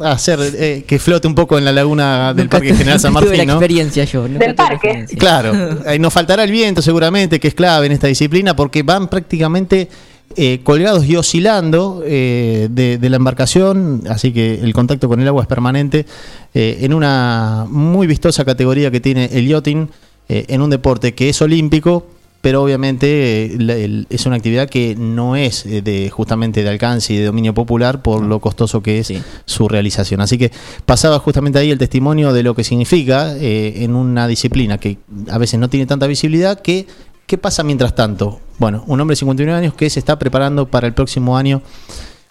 [0.03, 3.27] hacer eh, que flote un poco en la laguna del Nunca Parque General San nunca
[3.27, 3.59] tuve Martín, la ¿no?
[3.61, 4.29] experiencia yo.
[4.29, 4.75] nunca Del parque.
[4.75, 5.19] experiencia.
[5.19, 9.09] Claro, ahí nos faltará el viento seguramente, que es clave en esta disciplina, porque van
[9.09, 9.89] prácticamente
[10.37, 15.29] eh, colgados y oscilando eh, de, de la embarcación, así que el contacto con el
[15.29, 16.07] agua es permanente,
[16.55, 19.89] eh, en una muy vistosa categoría que tiene el yachting,
[20.29, 22.07] eh, en un deporte que es olímpico,
[22.45, 26.69] pero obviamente eh, la- el- es una actividad que no es eh, de justamente de
[26.69, 29.23] alcance y de dominio popular por lo costoso que es Sí.
[29.47, 30.21] su realización.
[30.21, 30.53] Así que
[30.85, 34.99] pasaba justamente ahí el testimonio de lo que significa eh, en una disciplina que
[35.31, 36.61] a veces no tiene tanta visibilidad.
[36.61, 36.87] Que,
[37.27, 38.41] ¿Qué pasa mientras tanto?
[38.59, 41.63] Bueno, un hombre de 59 años que se está preparando para el próximo año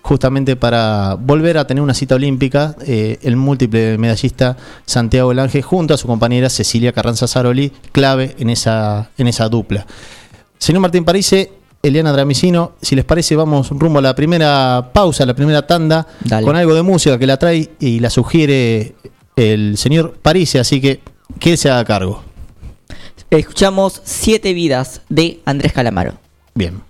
[0.03, 5.93] justamente para volver a tener una cita olímpica, eh, el múltiple medallista Santiago Lange junto
[5.93, 9.87] a su compañera Cecilia Carranza Saroli, clave en esa, en esa dupla.
[10.59, 15.33] Señor Martín Parise, Eliana Dramicino, si les parece, vamos rumbo a la primera pausa, la
[15.33, 16.45] primera tanda, Dale.
[16.45, 18.95] con algo de música que la trae y la sugiere
[19.37, 20.99] el señor Parise, así que
[21.39, 22.23] que se haga cargo.
[23.29, 26.13] Escuchamos Siete Vidas de Andrés Calamaro.
[26.53, 26.81] Bien.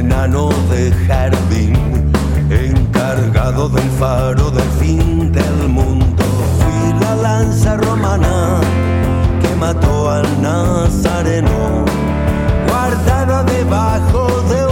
[0.00, 1.74] Enano de jardín,
[2.48, 6.24] encargado del faro del fin del mundo.
[6.58, 8.60] Fui la lanza romana
[9.42, 11.84] que mató al nazareno,
[12.66, 14.69] guardado debajo de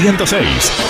[0.00, 0.89] 106.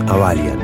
[0.00, 0.58] Avalian.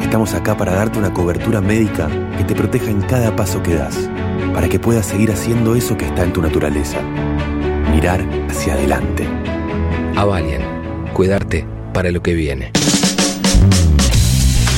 [0.00, 4.08] Estamos acá para darte una cobertura médica que te proteja en cada paso que das,
[4.52, 6.98] para que puedas seguir haciendo eso que está en tu naturaleza.
[7.92, 9.26] Mirar hacia adelante.
[10.16, 10.62] Avalian.
[11.12, 12.72] Cuidarte para lo que viene.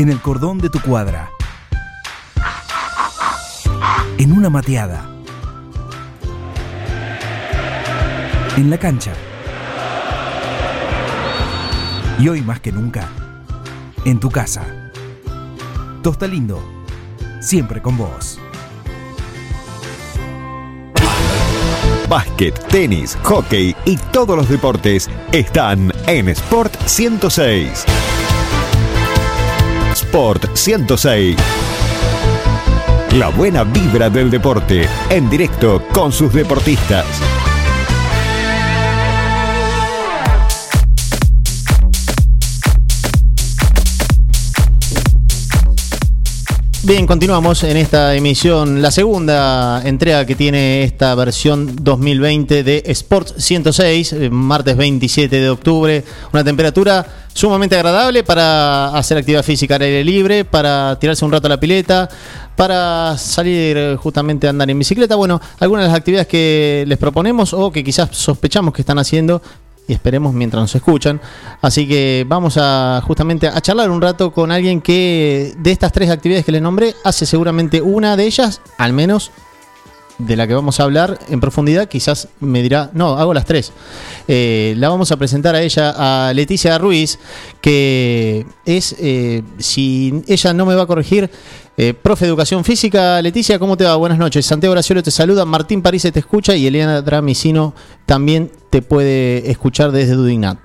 [0.00, 1.30] En el cordón de tu cuadra.
[4.16, 5.06] En una mateada.
[8.56, 9.12] En la cancha.
[12.18, 13.10] Y hoy más que nunca,
[14.06, 14.62] en tu casa.
[16.02, 16.64] Tosta Lindo,
[17.42, 18.40] siempre con vos.
[22.08, 27.84] Básquet, tenis, hockey y todos los deportes están en Sport 106.
[30.10, 31.36] Sport 106.
[33.12, 37.06] La buena vibra del deporte en directo con sus deportistas.
[46.82, 53.34] Bien, continuamos en esta emisión, la segunda entrega que tiene esta versión 2020 de Sports
[53.36, 59.82] 106, eh, martes 27 de octubre, una temperatura sumamente agradable para hacer actividad física al
[59.82, 62.08] aire libre, para tirarse un rato a la pileta,
[62.56, 65.16] para salir justamente a andar en bicicleta.
[65.16, 69.40] Bueno, algunas de las actividades que les proponemos o que quizás sospechamos que están haciendo
[69.88, 71.20] y esperemos mientras nos escuchan.
[71.60, 76.10] Así que vamos a justamente a charlar un rato con alguien que de estas tres
[76.10, 79.32] actividades que les nombré hace seguramente una de ellas, al menos
[80.20, 83.72] de la que vamos a hablar en profundidad, quizás me dirá, no, hago las tres.
[84.28, 87.18] Eh, la vamos a presentar a ella, a Leticia Ruiz,
[87.60, 91.30] que es, eh, si ella no me va a corregir,
[91.76, 93.20] eh, profe de Educación Física.
[93.22, 93.96] Leticia, ¿cómo te va?
[93.96, 94.44] Buenas noches.
[94.44, 97.74] Santiago Graciolo te saluda, Martín París te escucha y Eliana Dramicino
[98.06, 100.58] también te puede escuchar desde Dudignat.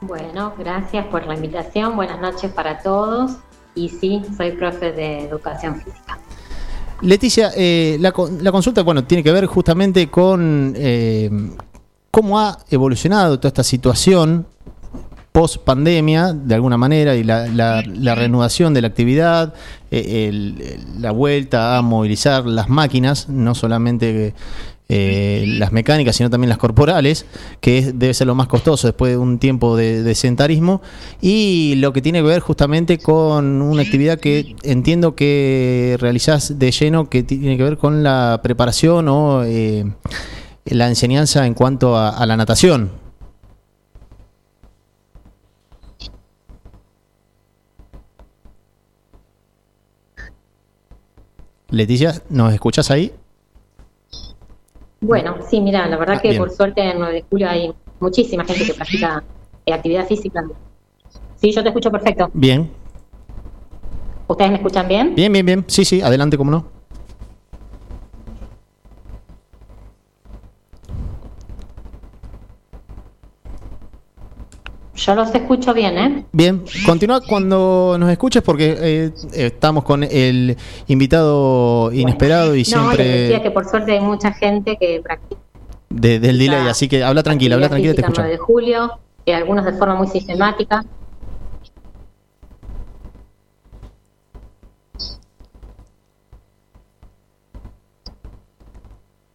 [0.00, 1.94] Bueno, gracias por la invitación.
[1.94, 3.32] Buenas noches para todos.
[3.74, 6.18] Y sí, soy profe de Educación Física.
[7.02, 11.30] Leticia, eh, la, la consulta, bueno, tiene que ver justamente con eh,
[12.10, 14.46] cómo ha evolucionado toda esta situación
[15.32, 19.54] post pandemia, de alguna manera, y la, la- la reanudación de la actividad,
[19.90, 24.34] eh, el- la vuelta a movilizar las máquinas, no solamente
[24.92, 27.24] eh, las mecánicas, sino también las corporales,
[27.60, 30.82] que debe ser lo más costoso después de un tiempo de, de sedentarismo,
[31.20, 36.72] y lo que tiene que ver justamente con una actividad que entiendo que realizás de
[36.72, 39.84] lleno, que tiene que ver con la preparación o eh,
[40.64, 42.90] la enseñanza en cuanto a, a la natación.
[51.72, 53.12] Leticia, ¿nos escuchas ahí?
[55.00, 56.38] Bueno, sí, mira, la verdad Ah, que bien.
[56.38, 59.24] por suerte en 9 de julio hay muchísima gente que practica
[59.64, 60.44] eh, actividad física.
[61.36, 62.30] Sí, yo te escucho perfecto.
[62.34, 62.70] Bien,
[64.28, 65.14] ¿Ustedes me escuchan bien?
[65.14, 65.64] bien, bien, bien.
[65.66, 66.79] Sí, sí, adelante, cómo no.
[75.10, 76.24] Yo los escucho bien, ¿eh?
[76.32, 80.56] Bien, continúa cuando nos escuches porque eh, estamos con el
[80.86, 85.40] invitado inesperado y No, les decía siempre que por suerte hay mucha gente que practica
[85.88, 88.48] de- del delay, así que habla tranquila, habla tranquila, te física 9 escuchamos.
[88.48, 88.54] de
[88.86, 90.84] julio, eh, algunos de forma muy sistemática.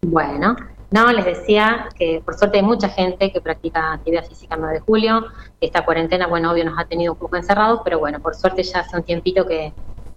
[0.02, 0.56] Bueno,
[0.92, 4.76] no, les decía que por suerte hay mucha gente que practica actividad física el 9
[4.76, 5.26] de julio.
[5.60, 8.80] Esta cuarentena, bueno, obvio nos ha tenido un poco encerrados, pero bueno, por suerte ya
[8.80, 9.74] hace un tiempito que,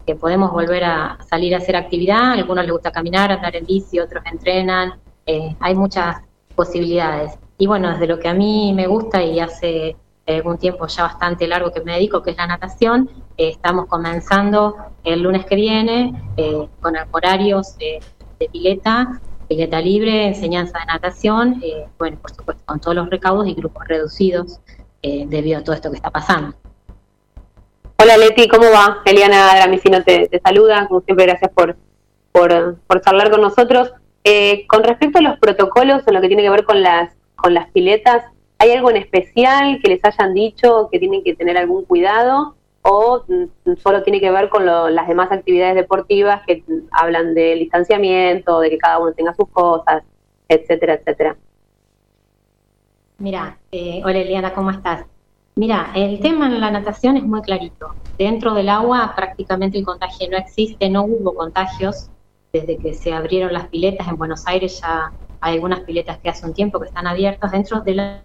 [0.07, 2.31] que podemos volver a salir a hacer actividad.
[2.31, 4.95] A algunos les gusta caminar, andar en bici, otros entrenan.
[5.27, 6.17] Eh, hay muchas
[6.55, 7.39] posibilidades.
[7.57, 9.97] Y bueno, desde lo que a mí me gusta y hace
[10.27, 13.09] eh, algún tiempo ya bastante largo que me dedico, que es la natación,
[13.39, 18.01] eh, estamos comenzando el lunes que viene eh, con horarios eh,
[18.39, 23.49] de pileta, pileta libre, enseñanza de natación, eh, bueno, por supuesto, con todos los recaudos
[23.49, 24.61] y grupos reducidos
[25.03, 26.55] eh, debido a todo esto que está pasando.
[28.01, 29.03] Hola Leti, ¿cómo va?
[29.05, 31.77] Eliana Dramicino te, te saluda, como siempre gracias por,
[32.31, 33.93] por, por charlar con nosotros.
[34.23, 37.55] Eh, con respecto a los protocolos en lo que tiene que ver con las, con
[37.55, 38.25] las piletas,
[38.59, 42.58] ¿hay algo en especial que les hayan dicho que tienen que tener algún cuidado?
[42.83, 47.59] ¿O mm, solo tiene que ver con lo- las demás actividades deportivas que hablan del
[47.59, 50.03] distanciamiento, de que cada uno tenga sus cosas,
[50.49, 51.37] etcétera, etcétera?
[53.19, 55.05] Mira, eh, hola Eliana, ¿cómo estás?
[55.57, 57.97] Mira, el tema en la natación es muy clarito.
[58.17, 62.11] Dentro del agua prácticamente el contagio no existe, no hubo contagios
[62.53, 64.81] desde que se abrieron las piletas en Buenos Aires.
[64.81, 68.25] Ya hay algunas piletas que hace un tiempo que están abiertas dentro de la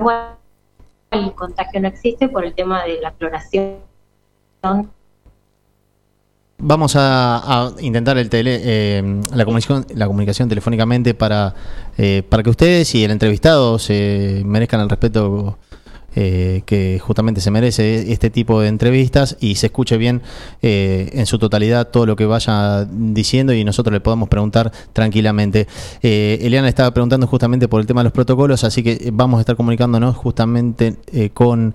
[0.00, 0.36] agua.
[1.10, 3.78] El contagio no existe por el tema de la cloración
[6.62, 11.54] Vamos a, a intentar el tele, eh, la comunicación, la comunicación telefónicamente para,
[11.96, 15.58] eh, para que ustedes y el entrevistado se merezcan el respeto
[16.16, 20.22] eh, que justamente se merece este tipo de entrevistas y se escuche bien
[20.62, 25.66] eh, en su totalidad todo lo que vaya diciendo y nosotros le podamos preguntar tranquilamente.
[26.02, 29.40] Eh, Eliana estaba preguntando justamente por el tema de los protocolos, así que vamos a
[29.40, 31.74] estar comunicándonos justamente eh, con...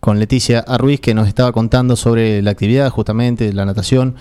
[0.00, 4.16] con Leticia Arruiz que nos estaba contando sobre la actividad, justamente, la natación.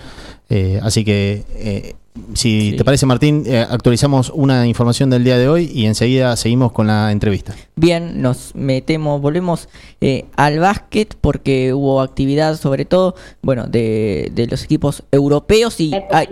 [0.49, 1.95] Eh, así que, eh,
[2.33, 6.71] si te parece, Martín, eh, actualizamos una información del día de hoy y enseguida seguimos
[6.71, 7.55] con la entrevista.
[7.75, 9.69] Bien, nos metemos, volvemos
[10.01, 15.93] eh, al básquet porque hubo actividad sobre todo, bueno, de, de los equipos europeos y
[16.11, 16.27] hay,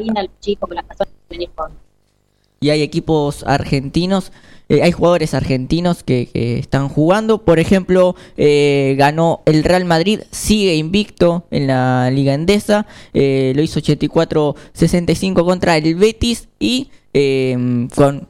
[2.59, 4.31] y hay equipos argentinos,
[4.67, 7.43] eh, hay jugadores argentinos que, están jugando.
[7.43, 13.61] Por ejemplo, eh, ganó el Real Madrid, sigue invicto en la Liga Endesa, eh, lo
[13.61, 18.27] hizo 84-65 contra el Betis y eh, con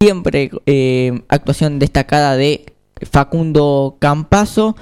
[0.00, 0.50] siempre
[1.28, 2.64] actuación destacada de
[3.10, 4.76] Facundo Campazo.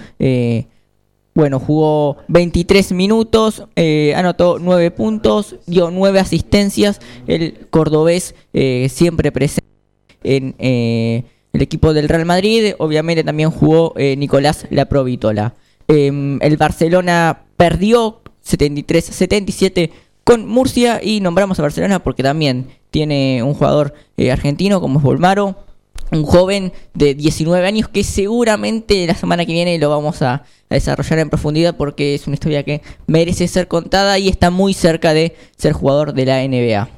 [1.35, 7.01] Bueno, jugó 23 minutos, eh, anotó 9 puntos, dio 9 asistencias.
[7.27, 9.71] El cordobés eh, siempre presente
[10.25, 12.75] en eh, el equipo del Real Madrid.
[12.79, 15.55] Obviamente también jugó Nicolás Laprovítola.
[15.87, 19.91] Eh, el Barcelona perdió 73-77
[20.25, 23.95] con Murcia y nombramos a Barcelona porque también tiene un jugador
[24.31, 25.57] argentino como es Volmaro,
[26.11, 31.19] un joven de 19 años que seguramente la semana que viene lo vamos a, desarrollar
[31.19, 35.35] en profundidad porque es una historia que merece ser contada y está muy cerca de
[35.57, 36.89] ser jugador de la NBA.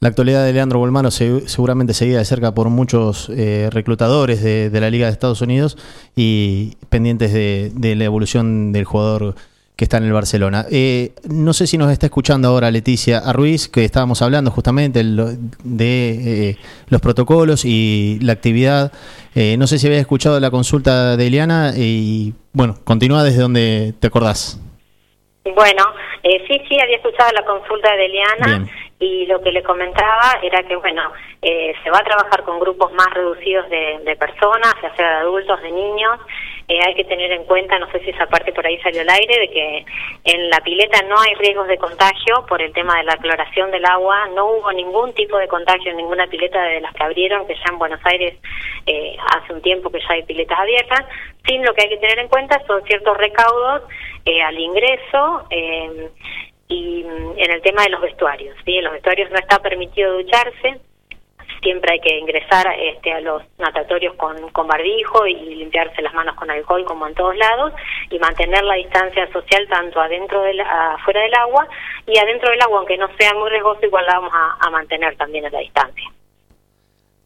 [0.00, 4.70] La actualidad de Leandro Bolmaro se- seguramente seguida de cerca por muchos eh, reclutadores de,
[4.80, 5.76] la Liga de Estados Unidos
[6.16, 9.34] y pendientes de la evolución del jugador
[9.78, 10.66] que está en el Barcelona.
[10.72, 16.50] Eh, no sé si nos está escuchando ahora Leticia Arruiz, que estábamos hablando justamente de
[16.50, 16.56] eh,
[16.88, 18.90] los protocolos y la actividad.
[19.36, 23.94] Eh, no sé si había escuchado la consulta de Eliana y bueno, continúa desde donde
[24.00, 24.60] te acordás.
[25.44, 25.84] Bueno,
[26.24, 28.70] eh, sí, sí, había escuchado la consulta de Eliana Bien.
[28.98, 32.92] y lo que le comentaba era que, bueno, eh, se va a trabajar con grupos
[32.94, 36.18] más reducidos de, de personas, ya sea de adultos, de niños.
[36.68, 39.08] Eh, hay que tener en cuenta, no sé si esa parte por ahí salió al
[39.08, 39.86] aire, de que
[40.24, 43.86] en la pileta no hay riesgos de contagio por el tema de la cloración del
[43.86, 44.28] agua.
[44.34, 47.72] No hubo ningún tipo de contagio en ninguna pileta de las que abrieron, que ya
[47.72, 48.34] en Buenos Aires
[48.86, 51.06] eh, hace un tiempo que ya hay piletas abiertas.
[51.46, 53.82] Sin lo que hay que tener en cuenta son ciertos recaudos
[54.26, 56.10] eh, al ingreso eh,
[56.68, 58.54] y mm, en el tema de los vestuarios.
[58.66, 58.76] ¿sí?
[58.76, 60.80] En los vestuarios no está permitido ducharse,
[61.62, 66.34] siempre hay que ingresar este, a los natatorios con, con barbijo y limpiarse las manos
[66.36, 67.72] con alcohol como en todos lados
[68.10, 71.66] y mantener la distancia social tanto adentro del, afuera del agua
[72.06, 75.46] y adentro del agua, aunque no sea muy riesgoso, igual la vamos a, mantener también
[75.46, 76.04] a la distancia.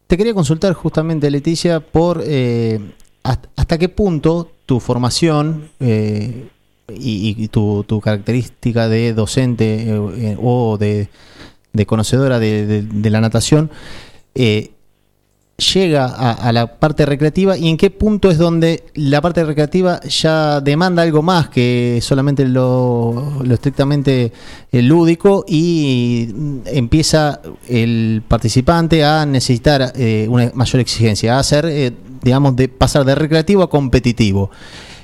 [0.07, 2.79] te quería consultar justamente, Leticia, por eh,
[3.23, 6.47] hasta, qué punto tu formación eh,
[6.89, 11.07] y, tu, tu característica de docente eh, o de,
[11.71, 13.71] de conocedora de- de la natación
[14.35, 14.71] eh,
[15.73, 20.59] llega a, la parte recreativa y en qué punto es donde la parte recreativa ya
[20.59, 24.33] demanda algo más que solamente lo, estrictamente
[24.71, 26.33] eh, lúdico y
[26.65, 33.13] empieza el participante a necesitar eh, una mayor exigencia, a hacer, digamos, de pasar de
[33.13, 34.49] recreativo a competitivo.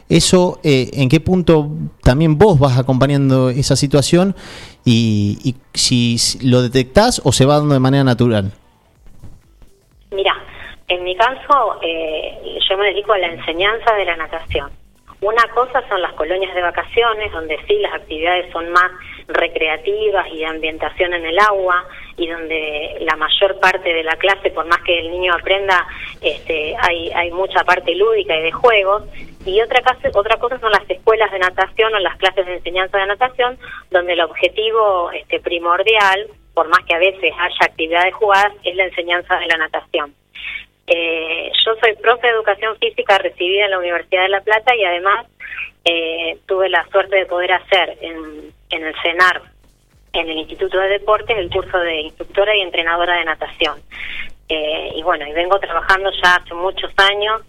[0.09, 1.69] Eso, ¿en qué punto
[2.01, 4.36] también vos vas acompañando esa situación
[4.84, 8.51] y, y si lo detectás o se va dando de manera natural?
[10.90, 14.72] En mi caso, eh, yo me dedico a la enseñanza de la natación.
[15.22, 18.90] Una cosa son las colonias de vacaciones, donde sí las actividades son más
[19.28, 21.86] recreativas y de ambientación en el agua,
[22.18, 25.86] y donde la mayor parte de la clase, por más que el niño aprenda,
[26.22, 29.04] este, hay, hay mucha parte lúdica y de juegos.
[29.46, 32.98] Y otra, casa, otra cosa son las escuelas de natación o las clases de enseñanza
[32.98, 33.60] de natación,
[33.92, 38.86] donde el objetivo este, primordial, por más que a veces haya actividades jugadas, es la
[38.86, 40.16] enseñanza de la natación.
[40.92, 44.84] Eh, yo soy profe de educación física recibida en la Universidad de La Plata y
[44.84, 45.28] además
[45.86, 49.42] eh, tuve la suerte de poder hacer en, en el CENAR,
[50.14, 53.80] en el Instituto de Deportes, el curso de instructora y entrenadora de natación.
[54.50, 57.42] Eh, y bueno, y vengo trabajando ya hace muchos años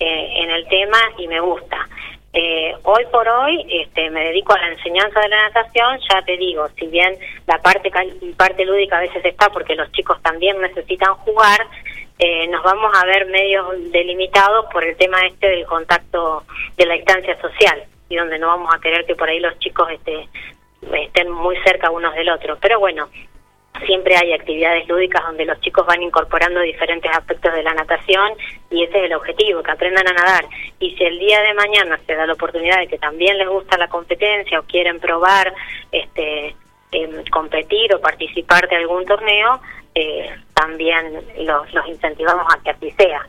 [0.00, 1.88] eh, en el tema y me gusta.
[2.32, 6.36] Eh, hoy por hoy este, me dedico a la enseñanza de la natación, ya te
[6.36, 7.90] digo, si bien la parte,
[8.36, 11.66] parte lúdica a veces está porque los chicos también necesitan jugar,
[12.18, 16.44] eh, nos vamos a ver medio delimitados por el tema este del contacto
[16.76, 19.88] de la distancia social y donde no vamos a querer que por ahí los chicos
[19.90, 20.28] este,
[21.04, 22.58] estén muy cerca unos del otro.
[22.60, 23.08] Pero bueno,
[23.86, 28.32] siempre hay actividades lúdicas donde los chicos van incorporando diferentes aspectos de la natación
[28.70, 30.44] y ese es el objetivo, que aprendan a nadar.
[30.80, 33.78] Y si el día de mañana se da la oportunidad de que también les gusta
[33.78, 35.54] la competencia o quieren probar
[35.92, 36.54] este
[36.92, 39.60] em, competir o participar de algún torneo,
[40.00, 41.12] eh, también
[41.48, 43.26] los, los incentivamos a que así sea.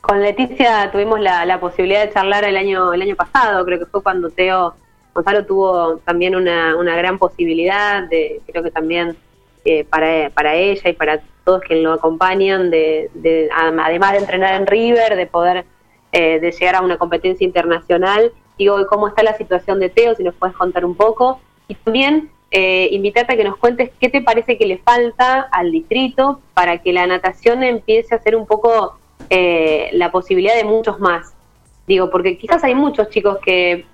[0.00, 3.86] Con Leticia tuvimos la, la posibilidad de charlar el año el año pasado, creo que
[3.86, 4.74] fue cuando Teo
[5.14, 9.16] Gonzalo tuvo también una, una gran posibilidad de, creo que también
[9.64, 14.54] eh, para, para ella y para todos quienes lo acompañan, de, de- además de entrenar
[14.54, 15.64] en River, de poder
[16.12, 18.30] eh, de llegar a una competencia internacional.
[18.58, 20.14] Digo, ¿cómo está la situación de Teo?
[20.14, 21.40] Si nos puedes contar un poco.
[21.68, 25.72] Y también eh, invitarte a que nos cuentes qué te parece que le falta al
[25.72, 28.98] distrito para que la natación empiece a ser un poco
[29.30, 31.34] eh, la posibilidad de muchos más.
[31.86, 33.86] Digo, porque quizás hay muchos chicos que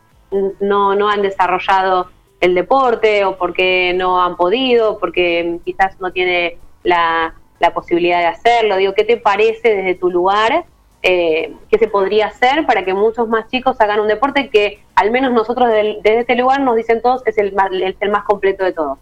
[0.61, 2.09] no, no han desarrollado
[2.41, 8.27] el deporte o porque no han podido, porque quizás no tiene la, la posibilidad de
[8.27, 8.77] hacerlo.
[8.77, 10.65] Digo, ¿qué te parece desde tu lugar?
[11.03, 15.11] Eh, ¿Qué se podría hacer para que muchos más chicos hagan un deporte que al
[15.11, 18.65] menos nosotros desde este lugar nos dicen todos es el más, es el más completo
[18.65, 18.99] de todos?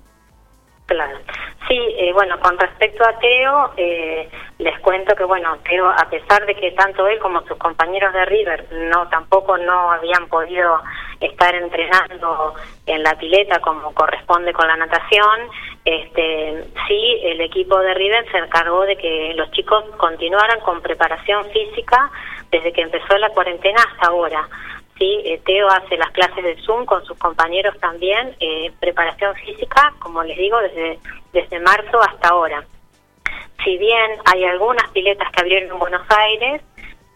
[0.90, 1.18] Claro.
[1.68, 4.28] Sí, eh, bueno, con respecto a Teo, eh,
[4.58, 8.24] les cuento que, bueno, Teo, a pesar de que tanto él como sus compañeros de
[8.24, 10.82] River no tampoco no habían podido
[11.20, 15.48] estar entrenando en la pileta como corresponde con la natación,
[15.84, 21.44] este, sí, el equipo de River se encargó de que los chicos continuaran con preparación
[21.52, 22.10] física
[22.50, 24.48] desde que empezó la cuarentena hasta ahora.
[25.00, 29.94] Sí, eh, Teo hace las clases de Zoom con sus compañeros también, eh, preparación física,
[29.98, 30.98] como les digo, desde,
[31.32, 32.62] desde marzo hasta ahora.
[33.64, 36.60] Si bien hay algunas piletas que abrieron en Buenos Aires,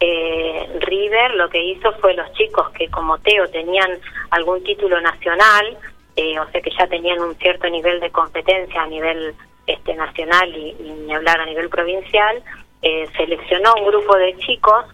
[0.01, 3.99] eh, River lo que hizo fue los chicos que como Teo tenían
[4.31, 5.77] algún título nacional,
[6.17, 9.35] eh, o sea que ya tenían un cierto nivel de competencia a nivel
[9.67, 12.43] este nacional y, y ni hablar a nivel provincial,
[12.81, 14.87] eh, seleccionó un grupo de chicos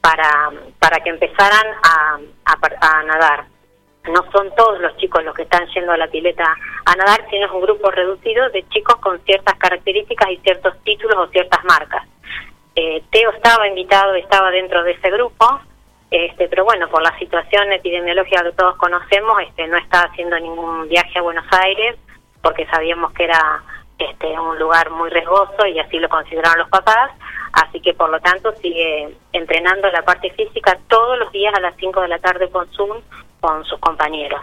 [0.00, 3.44] para, para que empezaran a, a nadar.
[4.08, 7.46] No son todos los chicos los que están yendo a la pileta a nadar, sino
[7.46, 12.06] es un grupo reducido de chicos con ciertas características y ciertos títulos o ciertas marcas.
[12.74, 15.60] Eh, Teo estaba invitado, estaba dentro de ese grupo,
[16.10, 20.88] este, pero bueno, por la situación epidemiológica que todos conocemos, este, no está haciendo ningún
[20.88, 21.96] viaje a Buenos Aires
[22.42, 23.62] porque sabíamos que era
[23.98, 27.10] este, un lugar muy riesgoso y así lo consideraron los papás,
[27.52, 31.76] así que por lo tanto sigue entrenando la parte física todos los días a las
[31.76, 33.00] 5 de la tarde con Zoom
[33.40, 34.42] con sus compañeros.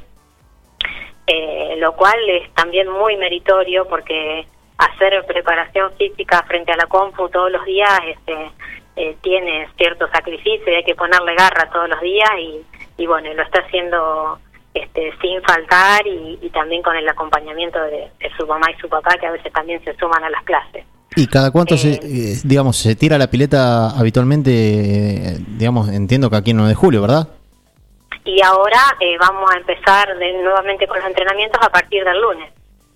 [1.28, 4.46] Eh, lo cual es también muy meritorio porque
[4.78, 8.52] hacer preparación física frente a la compu todos los días este,
[8.96, 12.62] eh, tiene cierto sacrificio y hay que ponerle garra todos los días y,
[12.98, 14.40] y bueno, lo está haciendo
[14.74, 19.26] este, sin faltar y, también con el acompañamiento de su mamá y su papá que
[19.26, 20.86] a veces también se suman a las clases.
[21.16, 24.52] ¿Y cada cuánto, se, eh, digamos, se tira la pileta habitualmente?
[24.52, 27.28] eh, digamos, entiendo que aquí en 9 de julio, ¿verdad?
[28.26, 32.52] Y ahora eh, vamos a empezar de- nuevamente con los entrenamientos a partir del lunes,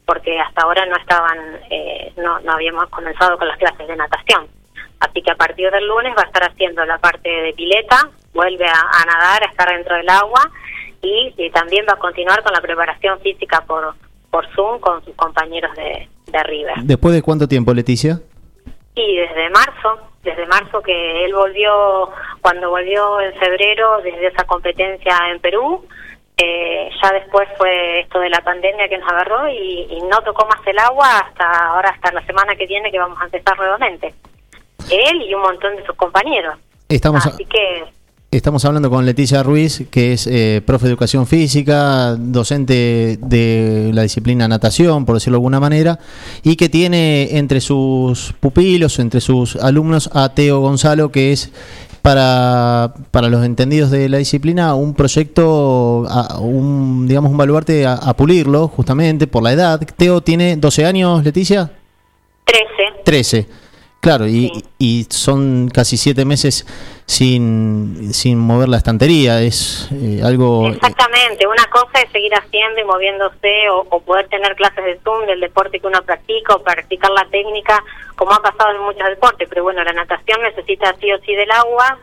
[0.06, 1.38] porque hasta ahora no estaban,
[1.70, 4.48] eh, no, no habíamos comenzado con las clases de natación.
[5.00, 8.66] Así que a partir del lunes va a estar haciendo la parte de pileta, vuelve
[8.68, 10.50] a, a nadar, a estar dentro del agua
[11.02, 13.94] y, y también va a continuar con la preparación física por,
[14.30, 16.76] por Zoom con sus compañeros de, de River.
[16.84, 18.22] ¿Después de cuánto tiempo, Leticia?
[18.96, 22.10] Y desde marzo, desde marzo que él volvió,
[22.42, 25.86] cuando volvió en febrero desde esa competencia en Perú,
[26.38, 30.46] eh, ya después fue esto de la pandemia que nos agarró y, y no tocó
[30.46, 34.14] más el agua hasta ahora, hasta la semana que viene que vamos a empezar nuevamente.
[34.90, 36.56] Él y un montón de sus compañeros.
[36.88, 37.86] Estamos, Así que
[38.32, 44.04] estamos hablando con Leticia Ruiz, que es eh, profe de educación física, docente de la
[44.04, 46.00] disciplina natación, por decirlo de alguna manera,
[46.44, 51.52] y que tiene entre sus pupilos, entre sus alumnos, a Teo Gonzalo, que es
[52.04, 57.96] para, para los entendidos de la disciplina un proyecto, a- un, digamos, un baluarte a,
[57.96, 59.82] a pulirlo, justamente por la edad.
[59.98, 61.72] Teo tiene 12 años, Leticia.
[62.46, 62.64] 13.
[63.04, 63.48] 13.
[64.02, 66.66] Claro, y, y son casi siete meses
[67.06, 69.42] sin, sin mover la estantería.
[69.42, 70.70] Es eh, algo.
[70.70, 75.26] Exactamente, una cosa es seguir haciendo y moviéndose o, o poder tener clases de Zoom
[75.26, 77.84] del deporte que uno practica o practicar la técnica
[78.16, 81.52] como ha pasado en muchos deportes, pero bueno, la natación necesita sí o sí del
[81.52, 81.98] agua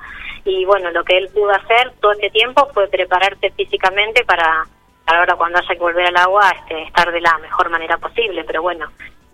[0.45, 4.67] y bueno, lo que él pudo hacer todo este tiempo fue prepararse físicamente para
[5.07, 8.63] ahora cuando haya que volver al agua este, estar de la mejor manera posible, pero
[8.63, 8.87] bueno,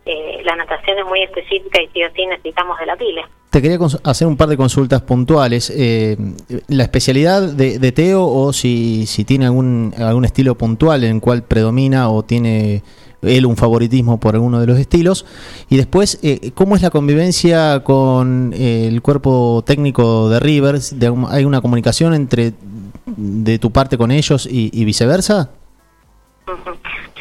[0.07, 3.22] eh, la natación es muy específica y sí o sí necesitamos de la pile.
[3.50, 5.70] Te quería hacer un par de consultas puntuales.
[5.76, 6.16] Eh,
[6.68, 11.20] la especialidad de, de Teo o si, si tiene algún, algún estilo puntual en el
[11.20, 12.82] cual predomina o tiene
[13.20, 15.26] él un favoritismo por alguno de los estilos.
[15.68, 21.44] Y después, eh, ¿cómo es la convivencia con eh, el cuerpo técnico de algún- ¿Hay
[21.44, 22.55] una comunicación entre
[23.05, 25.50] de tu parte con ellos y, y viceversa?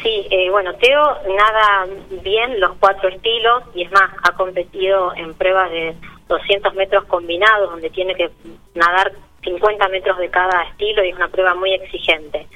[0.02, 1.86] Sí, eh, bueno, Teo nada
[2.22, 5.94] bien los cuatro estilos y es más, ha competido en pruebas de
[6.28, 8.30] 200 metros combinados donde tiene que
[8.74, 9.12] nadar
[9.44, 12.48] 50 metros de cada estilo y es una prueba muy exigente.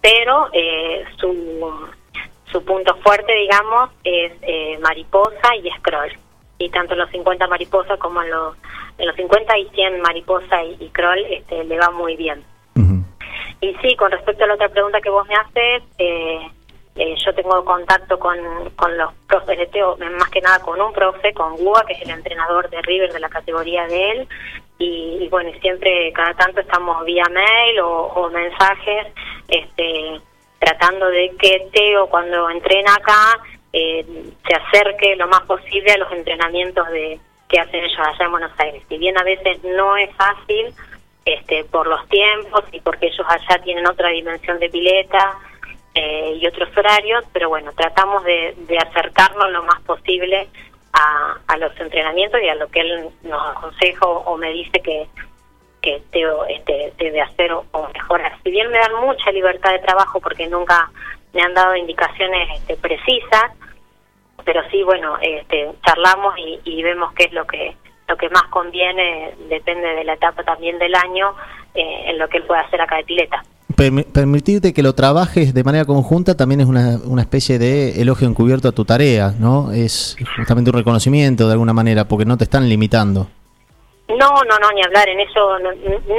[0.00, 1.90] Pero eh, su,
[2.50, 6.12] su punto fuerte, digamos, es eh, mariposa y scroll.
[6.58, 8.56] Y tanto en los 50 mariposa como en los,
[8.96, 12.42] en los 50 y 100 mariposa y, y crawl este, le va muy bien.
[13.60, 16.50] Y sí, con respecto a la otra pregunta que vos me haces, eh,
[16.96, 18.38] eh, yo tengo contacto con,
[18.76, 21.92] con los profes de Teo, eh, más que nada con un profe, con Gua, que
[21.94, 24.28] es el entrenador de River de la categoría de él,
[24.78, 29.06] y, bueno, siempre cada tanto estamos vía mail o, o mensajes,
[29.48, 30.20] este,
[30.58, 33.38] tratando de que Teo cuando entrena acá
[33.72, 34.04] eh,
[34.46, 38.52] se acerque lo más posible a los entrenamientos de que hacen ellos allá en Buenos
[38.58, 38.82] Aires.
[38.88, 40.74] Si bien a veces no es fácil,
[41.24, 45.38] este, por los tiempos y porque ellos allá tienen otra dimensión de pileta
[45.96, 50.46] eh, y otros horarios, pero bueno, tratamos de, de acercarnos lo más posible
[50.92, 55.08] a, a los entrenamientos y a lo que él nos aconseja o, me dice que,
[55.80, 58.36] que Teo este, debe hacer o, o mejorar.
[58.44, 60.90] Si bien me dan mucha libertad de trabajo porque nunca
[61.32, 63.52] me han dado indicaciones este, precisas,
[64.44, 67.74] pero sí, bueno, este, charlamos y, y vemos qué es lo que
[68.08, 71.34] lo que más conviene, depende de la etapa también del año,
[71.74, 73.42] eh, en lo que él puede hacer acá de pileta.
[73.76, 78.26] Permi- permitirte que lo trabajes de manera conjunta también es una, una especie de elogio
[78.26, 79.70] encubierto a tu tarea, ¿no?
[79.72, 83.28] Es justamente un reconocimiento de alguna manera, porque no te están limitando.
[84.08, 84.16] No,
[84.48, 85.72] no, no, ni hablar, en eso no-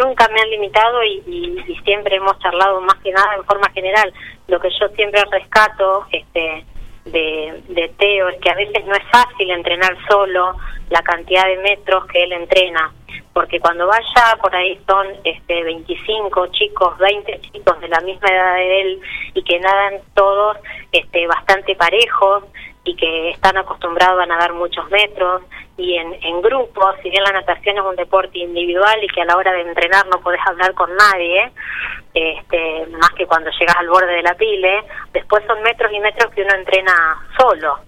[0.05, 4.13] nunca me han limitado y siempre hemos charlado más que nada en forma general.
[4.47, 6.63] Lo que yo siempre rescato este,
[7.11, 10.55] de, de Teo es que a veces no es fácil entrenar solo
[10.89, 12.93] la cantidad de metros que él entrena,
[13.33, 18.55] porque cuando vaya por ahí son este, 25 chicos, 20 chicos de la misma edad
[18.55, 19.01] de él
[19.33, 20.57] y que nadan todos
[20.91, 22.43] este, bastante parejos
[22.87, 25.41] y que están acostumbrados a nadar muchos metros
[25.75, 29.25] y en, en grupos, si bien la natación es un deporte individual y que a
[29.25, 31.51] la hora de entrenar no podés hablar con nadie,
[32.13, 36.33] este, más que cuando llegas al borde de la pile, después son metros y metros
[36.33, 36.93] que uno entrena
[37.37, 37.79] solo.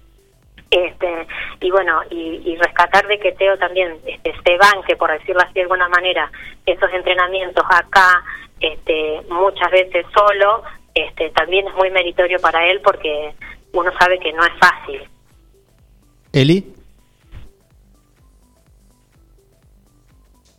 [0.70, 1.28] Este,
[1.62, 5.54] y bueno, y, y rescatar de que Teo también este, se banque, por decirlo así
[5.54, 6.30] de alguna manera,
[6.66, 8.22] esos entrenamientos acá,
[8.60, 10.62] este, muchas veces solo,
[10.94, 13.34] este, también es muy meritorio para él porque
[13.74, 15.02] uno sabe que no es fácil.
[16.34, 16.74] Eli,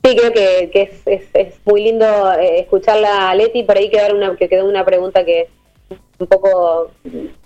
[0.03, 3.65] Sí, creo que, que es, es, es muy lindo eh, escucharla a Leti.
[3.65, 5.49] Por ahí quedar una, que quedó una pregunta que
[6.19, 6.91] un poco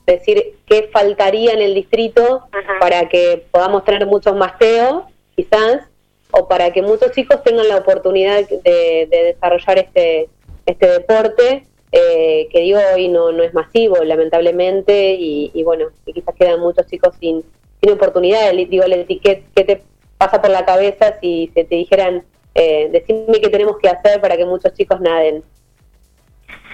[0.07, 2.45] decir qué faltaría en el distrito
[2.81, 5.89] para que podamos tener muchos más TEO, quizás,
[6.31, 10.29] o para que muchos chicos tengan la oportunidad de, de desarrollar este,
[10.67, 11.65] este deporte,
[11.97, 16.87] eh, que digo hoy no, no es masivo, lamentablemente, y, bueno, y quizás quedan muchos
[16.89, 17.45] chicos sin,
[17.81, 18.53] sin oportunidad.
[18.53, 19.83] Digo, Leti, ¿qué, ¿qué te
[20.19, 22.25] pasa por la cabeza si se te dijeran,
[22.57, 25.45] eh, decime qué tenemos que hacer para que muchos chicos naden?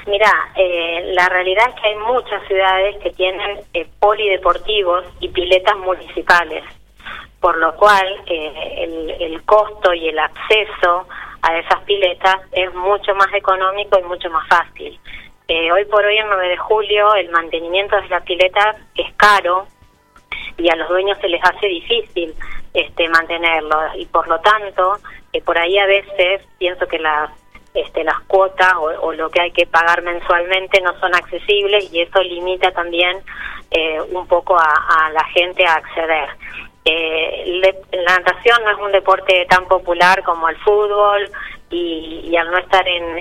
[0.06, 5.76] Mira, eh, la realidad es que hay muchas ciudades que tienen eh, polideportivos y piletas
[5.76, 6.64] municipales,
[7.40, 11.06] por lo cual eh, el, el costo y el acceso
[11.42, 14.98] a esas piletas es mucho más económico y mucho más fácil.
[15.48, 19.66] Eh, hoy por hoy, el 9 de julio, el mantenimiento de las piletas es caro
[20.56, 22.34] y a los dueños se les hace difícil
[22.72, 24.98] este mantenerlo y por lo tanto
[25.32, 27.30] eh, por ahí a veces pienso que las
[27.74, 32.20] este, las cuotas o, lo que hay que pagar mensualmente no son accesibles y eso
[32.20, 33.18] limita también
[33.70, 36.28] eh, un poco a la gente a acceder.
[36.92, 37.60] Eh,
[37.92, 41.30] la natación no es un deporte tan popular como el fútbol
[41.72, 43.18] y, al no estar en,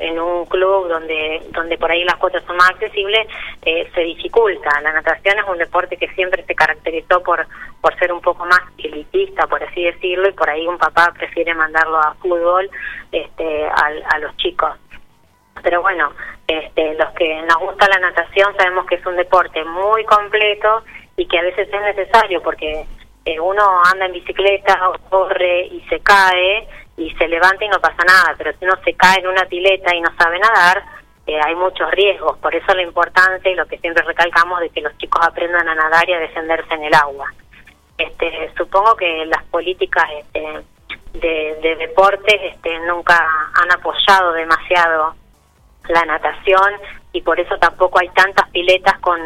[0.00, 3.26] en, un club donde donde por ahí las cuotas son más accesibles
[3.62, 4.80] eh, se dificulta.
[4.82, 7.44] La natación es un deporte que siempre se caracterizó por
[7.80, 11.54] por ser un poco más elitista, por así decirlo, y por ahí un papá prefiere
[11.54, 12.70] mandarlo a fútbol
[13.10, 14.70] este, al- a los chicos
[15.60, 16.12] pero bueno,
[16.46, 20.84] este, los que nos gusta la natación sabemos que es un deporte muy completo
[21.16, 22.84] y que a veces es necesario porque
[23.28, 23.62] eh, uno
[23.92, 26.66] anda en bicicleta o corre y se cae
[26.96, 29.94] y se levanta y no pasa nada, pero si uno se cae en una pileta
[29.94, 30.82] y no sabe nadar,
[31.26, 34.80] eh, hay muchos riesgos, por eso la importancia y lo que siempre recalcamos de que
[34.80, 37.30] los chicos aprendan a nadar y a defenderse en el agua.
[37.98, 40.64] Este, supongo que las políticas este,
[41.12, 43.14] de, de deportes este, nunca
[43.60, 45.14] han apoyado demasiado
[45.88, 46.72] la natación
[47.12, 49.20] y por eso tampoco hay tantas piletas con,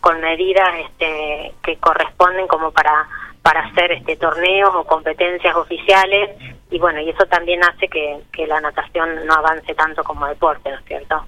[0.00, 3.08] con medidas este, que corresponden como para
[3.48, 6.36] para hacer este torneos o competencias oficiales
[6.70, 10.68] y bueno y eso también hace que, que la natación no avance tanto como deporte,
[10.70, 11.24] ¿no es cierto?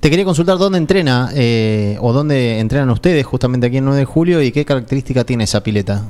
[0.00, 4.04] Te quería consultar dónde entrena eh, o dónde entrenan ustedes justamente aquí en 9 de
[4.06, 6.00] julio y qué característica tiene esa pileta.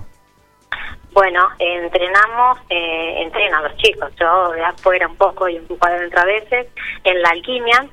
[1.13, 6.21] Bueno, entrenamos, eh, entrenan los chicos, yo de afuera un poco y un poco adentro
[6.21, 6.69] a veces,
[7.03, 7.89] en la alquimia,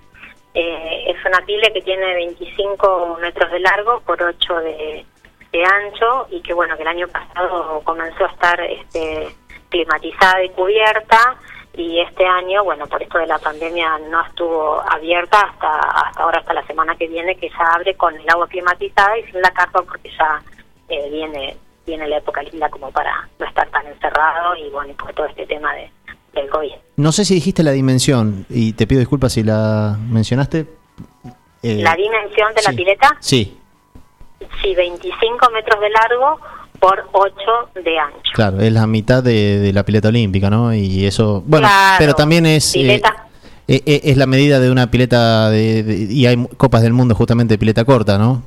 [0.54, 5.06] eh, es una pila que tiene 25 metros de largo por 8 de,
[5.56, 9.30] de ancho y que bueno, que el año pasado comenzó a estar este,
[9.70, 11.38] climatizada y cubierta
[11.78, 16.40] y este año, bueno, por esto de la pandemia no estuvo abierta hasta, hasta ahora,
[16.40, 19.52] hasta la semana que viene, que ya abre con el agua climatizada y sin la
[19.52, 20.42] carpa porque ya
[20.90, 24.96] eh, viene viene la época linda como para no estar tan encerrado y bueno, y
[24.96, 25.92] por todo este tema de,
[26.34, 26.72] del COVID.
[26.96, 30.66] No sé si dijiste la dimensión y te pido disculpas si la mencionaste.
[31.62, 33.60] Eh, la dimensión de la pileta, Sí,
[34.66, 36.40] sí, 25 metros de largo
[36.80, 37.34] por 8
[37.84, 38.20] de ancho.
[38.34, 40.74] claro, es la mitad de, de la pileta olímpica, ¿no?
[40.74, 42.76] Y eso, bueno, Claro, pero también es...
[42.76, 43.28] eh, pileta.
[43.68, 47.16] eh, eh, es la medida de una pileta de, de- y hay copas del mundo
[47.16, 48.44] justamente de pileta corta, ¿no?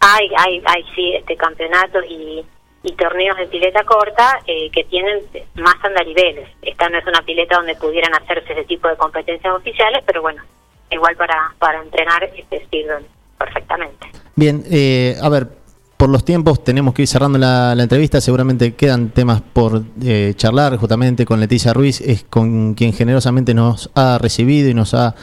[0.00, 2.42] Hay, hay, hay sí, este, campeonatos y,
[2.82, 5.18] y torneos de pileta corta eh, que tienen
[5.56, 6.48] más andariveles.
[6.62, 10.42] Esta no es una pileta donde pudieran hacerse ese tipo de competencias oficiales, pero bueno,
[10.90, 13.04] igual para, para entrenar este, sirven
[13.36, 14.08] perfectamente.
[14.40, 15.50] Bien, eh, a ver,
[15.98, 18.22] por los tiempos tenemos que ir cerrando la, entrevista.
[18.22, 23.90] Seguramente quedan temas por eh, charlar justamente con Leticia Ruiz, es con quien generosamente nos
[23.94, 25.14] ha recibido y nos ha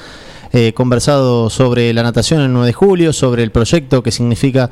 [0.53, 4.69] eh, conversado sobre la natación el 9 de julio, sobre el proyecto que significa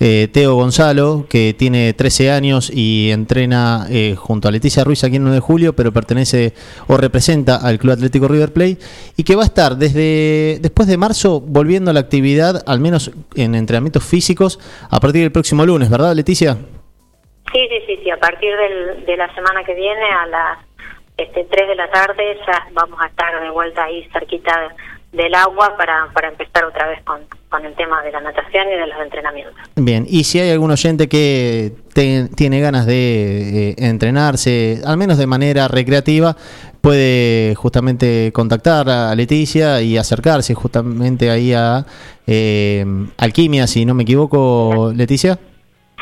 [0.00, 5.16] eh, Teo Gonzalo, que tiene 13 años y entrena eh, junto a Leticia Ruiz aquí
[5.16, 6.52] en 9 de julio, pero pertenece
[6.88, 8.78] o representa al Club Atlético River Plate
[9.16, 13.12] y que va a estar desde después de marzo volviendo a la actividad, al menos
[13.36, 14.58] en entrenamientos físicos,
[14.90, 16.54] a partir del próximo lunes, ¿verdad, Leticia?
[17.52, 20.58] Sí, sí, sí, sí, a partir del, de la semana que viene a las
[21.16, 24.74] este, 3 de la tarde ya vamos a estar de vuelta ahí cerquita
[25.14, 28.76] del agua para, para empezar otra vez con, con el tema de la natación y
[28.76, 29.54] de los entrenamientos.
[29.76, 35.18] Bien, y si hay algún oyente que te- tiene ganas de eh, entrenarse, al menos
[35.18, 36.34] de manera recreativa,
[36.80, 41.84] puede justamente contactar a Leticia y acercarse justamente ahí a
[42.26, 42.84] eh,
[43.18, 45.38] Alquimia, si no me equivoco, Leticia.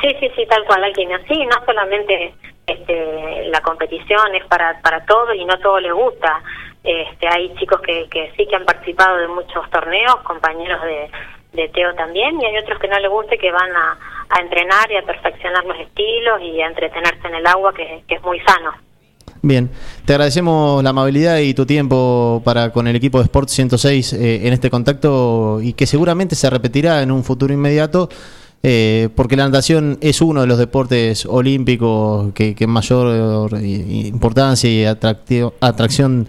[0.01, 1.21] Sí, sí, sí, tal cual, Alquimia.
[1.29, 2.35] Sí, no solamente
[2.67, 6.43] este, la competición es para, para todos y no todo les gusta.
[6.85, 11.11] Este, hay chicos que, que sí que han participado de muchos torneos, compañeros de,
[11.61, 13.99] de Teo también, y hay otros que no les gusta y que van a,
[14.41, 18.41] entrenar y a perfeccionar los estilos y a entretenerse en el agua, que, es muy
[18.41, 18.73] sano.
[19.43, 19.71] Bien,
[20.07, 24.47] te agradecemos la amabilidad y tu tiempo para con el equipo de Sport 106 eh,
[24.47, 28.09] en este contacto y que seguramente se repetirá en un futuro inmediato.
[28.63, 34.71] eh, porque la natación es uno de los deportes olímpicos que, que mayor eh, importancia
[34.71, 36.29] y atractio- atracción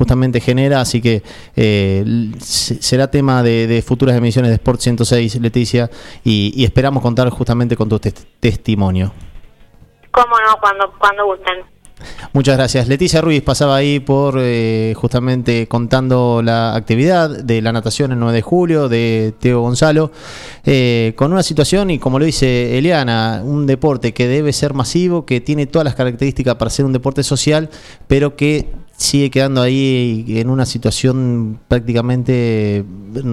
[0.00, 1.22] justamente genera, así que
[1.54, 5.90] eh, será tema de, de futuras emisiones de Sport 106, Leticia,
[6.24, 9.12] y, y esperamos contar justamente con tu tes- testimonio.
[10.10, 11.58] Cómo no, cuando, cuando gusten.
[12.32, 12.88] Muchas gracias.
[12.88, 18.32] Leticia Ruiz pasaba ahí por eh, justamente contando la actividad de la natación el 9
[18.36, 20.10] de julio de Teo Gonzalo,
[20.64, 25.26] eh, con una situación y como lo dice Eliana, un deporte que debe ser masivo,
[25.26, 27.68] que tiene todas las características para ser un deporte social,
[28.06, 28.70] pero que
[29.00, 32.84] sigue quedando ahí en una situación prácticamente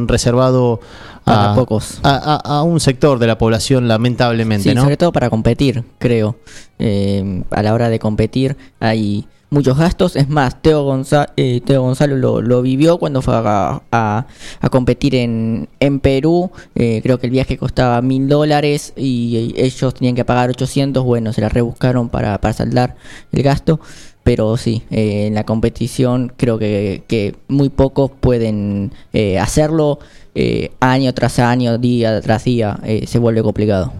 [0.08, 0.80] reservado
[1.26, 2.00] a, pocos.
[2.04, 2.16] a,
[2.46, 4.82] a- a un sector de la población, lamentablemente, Sí, ¿no?
[4.84, 6.38] sobre todo para competir, creo.
[6.80, 10.16] Eh, a la hora de competir hay muchos gastos.
[10.16, 14.26] Es más, Teo, Gonza- eh, Teo Gonzalo lo, lo vivió cuando fue a, a-
[14.62, 16.50] a competir en, en Perú.
[16.76, 21.04] Eh, creo que el viaje costaba mil dólares y ellos tenían que pagar 800.
[21.04, 22.96] Bueno, se la rebuscaron para, para saldar
[23.34, 23.82] el gasto.
[24.28, 30.00] Pero sí, eh, en la competición creo que, muy pocos pueden eh, hacerlo
[30.36, 32.78] eh, año tras año, día tras día.
[32.84, 33.94] eh, se vuelve complicado.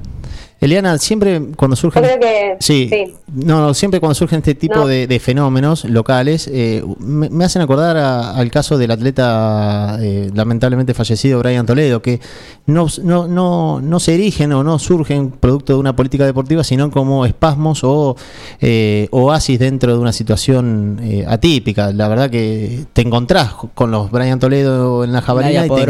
[0.60, 2.02] Eliana, siempre cuando surgen...
[2.04, 3.14] Yo creo que Sí, sí.
[3.32, 4.88] No, no, siempre cuando surgen este tipo No.
[4.88, 10.32] de, de fenómenos locales, eh, me, me hacen acordar a- al caso del atleta eh,
[10.34, 12.20] lamentablemente fallecido Brian Toledo, que
[12.66, 16.90] no, no, no, no se erigen o no surgen producto de una política deportiva, sino
[16.90, 18.16] como espasmos o
[18.60, 21.92] eh, oasis dentro de una situación eh, atípica.
[21.94, 25.86] La verdad que te encontrás con los Brian Toledo en la jabalina y te,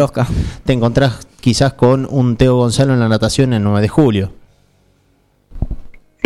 [0.66, 4.32] te encontrás quizás con un Teo Gonzalo en la natación el 9 de julio.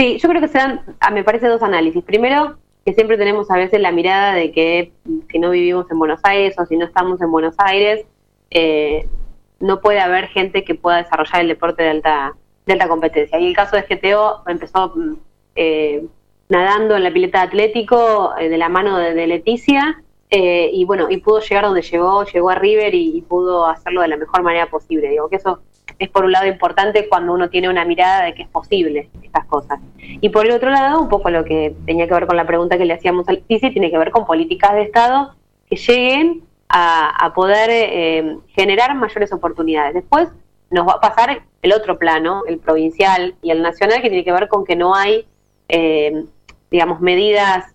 [0.01, 2.03] Sí, yo creo que se dan, ah, me parece, dos análisis.
[2.03, 4.91] Primero, que siempre tenemos a veces la mirada de que
[5.29, 8.03] si no vivimos en Buenos Aires o si no estamos en Buenos Aires,
[8.49, 9.07] eh,
[9.59, 12.33] no puede haber gente que pueda desarrollar el deporte de alta,
[12.65, 13.39] de alta competencia.
[13.39, 15.13] Y el caso de GTO empezó mm,
[15.53, 16.03] eh,
[16.49, 21.11] nadando en la pileta atlético eh, de la mano de, de Leticia eh, y bueno,
[21.11, 24.67] y pudo llegar donde llegó, llegó a River y pudo hacerlo de la mejor manera
[24.67, 25.09] posible.
[25.09, 25.59] Digo que eso
[26.03, 29.45] es por un lado importante cuando uno tiene una mirada de que es posible estas
[29.45, 29.79] cosas.
[29.97, 32.77] Y por el otro lado, un poco lo que tenía que ver con la pregunta
[32.77, 35.35] que le hacíamos al Leticia, tiene que ver con políticas de Estado
[35.69, 39.93] que lleguen a, a poder eh, generar mayores oportunidades.
[39.93, 40.29] Después
[40.71, 44.31] nos va a pasar el otro plano, el provincial y el nacional, que tiene que
[44.31, 45.27] ver con que no hay,
[45.67, 46.25] eh,
[46.71, 47.65] digamos, medidas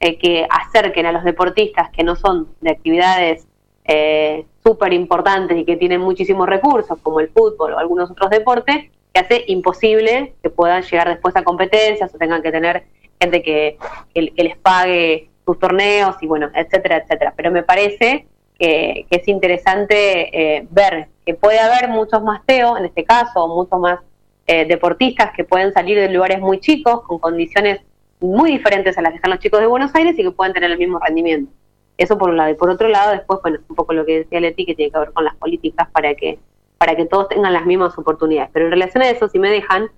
[0.00, 3.46] eh, que acerquen a los deportistas que no son de actividades
[3.84, 8.90] eh, súper importantes y que tienen muchísimos recursos, como el fútbol o algunos otros deportes,
[9.14, 12.84] que hace imposible que puedan llegar después a competencias o tengan que tener
[13.20, 13.78] gente que,
[14.14, 17.32] les pague sus torneos y bueno, etcétera, etcétera.
[17.36, 18.26] Pero me parece
[18.58, 23.78] que, es interesante eh, ver que puede haber muchos más TEO, en este caso, muchos
[23.78, 24.00] más
[24.48, 27.82] eh, deportistas que pueden salir de lugares muy chicos, con condiciones
[28.18, 30.72] muy diferentes a las que están los chicos de Buenos Aires y que pueden tener
[30.72, 31.52] el mismo rendimiento.
[31.98, 32.50] Eso por un lado.
[32.50, 34.98] Y por otro lado, después, bueno, un poco lo que decía Leti, que tiene que
[34.98, 36.38] ver con las políticas para que,
[36.78, 38.50] para que todos tengan las mismas oportunidades.
[38.52, 39.90] Pero en relación a eso, si me dejan,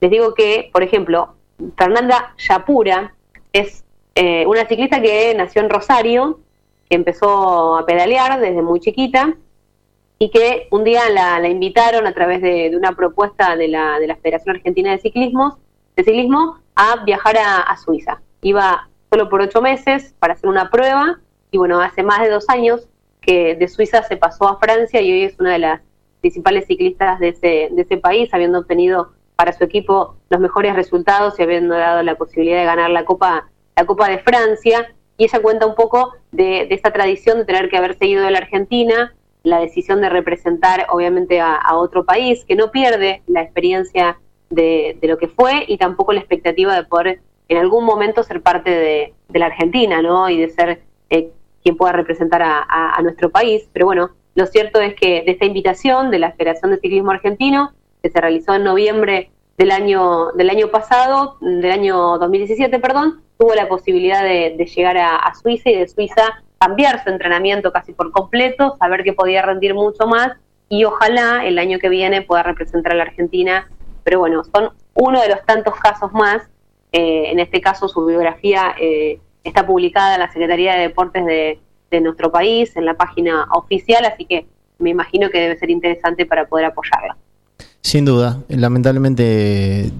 [0.00, 1.34] les digo que, por ejemplo,
[1.76, 3.14] Fernanda Yapura
[3.52, 3.84] es
[4.14, 6.40] eh, una ciclista que nació en Rosario,
[6.88, 9.36] que empezó a pedalear desde muy chiquita
[10.18, 14.06] y que un día la, la invitaron a través de, una propuesta de la, de
[14.06, 15.58] la Federación Argentina de Ciclismo,
[15.96, 18.20] de Ciclismo a viajar a Suiza.
[18.40, 21.20] Iba solo por ocho meses para hacer una prueba
[21.52, 22.88] y bueno, hace más de dos años
[23.20, 25.80] que de Suiza se pasó a Francia y hoy es una de las
[26.20, 31.38] principales ciclistas de ese, de ese país, habiendo obtenido para su equipo los mejores resultados
[31.38, 34.94] y habiendo dado la posibilidad de ganar la Copa, la Copa de Francia.
[35.18, 38.30] Y ella cuenta un poco de, de esta tradición de tener que haber seguido de
[38.30, 44.18] la Argentina, la decisión de representar obviamente a, otro país, que no pierde la experiencia
[44.48, 48.40] de, de lo que fue y tampoco la expectativa de poder en algún momento ser
[48.40, 50.30] parte de, de la Argentina, ¿no?
[50.30, 51.30] Y de ser eh,
[51.62, 53.68] quien pueda representar a, nuestro país.
[53.72, 57.72] Pero bueno, lo cierto es que de esta invitación de la Federación de Ciclismo Argentino,
[58.02, 63.54] que se realizó en noviembre del año, del año pasado, del año 2017, perdón, tuvo
[63.54, 67.92] la posibilidad de, de llegar a, a Suiza y de Suiza cambiar su entrenamiento casi
[67.92, 70.32] por completo, saber que podía rendir mucho más
[70.72, 73.68] y ojalá el año que viene pueda representar a la Argentina.
[74.04, 76.48] Pero bueno, son uno de los tantos casos más.
[76.92, 81.58] Eh, en este caso, su biografía eh, está publicada en la Secretaría de Deportes de,
[82.00, 84.46] nuestro país, en la página oficial, así que
[84.78, 87.18] me imagino que debe ser interesante para poder apoyarla.
[87.82, 89.90] Sin duda, lamentablemente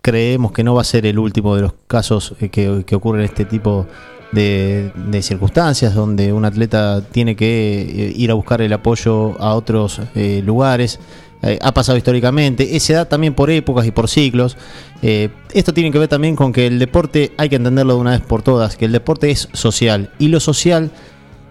[0.00, 3.44] creemos que no va a ser el último de los casos eh, que, ocurren este
[3.44, 3.86] tipo
[4.32, 9.54] de, de circunstancias, donde un atleta tiene que eh, ir a buscar el apoyo a
[9.54, 10.98] otros eh, lugares.
[11.42, 14.56] Eh, ha pasado históricamente, se da también por épocas y por ciclos.
[15.02, 18.10] Eh, esto tiene que ver también con que el deporte hay que entenderlo de una
[18.12, 20.90] vez por todas, que el deporte es social y lo social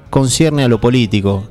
[0.09, 1.49] concierne a lo político.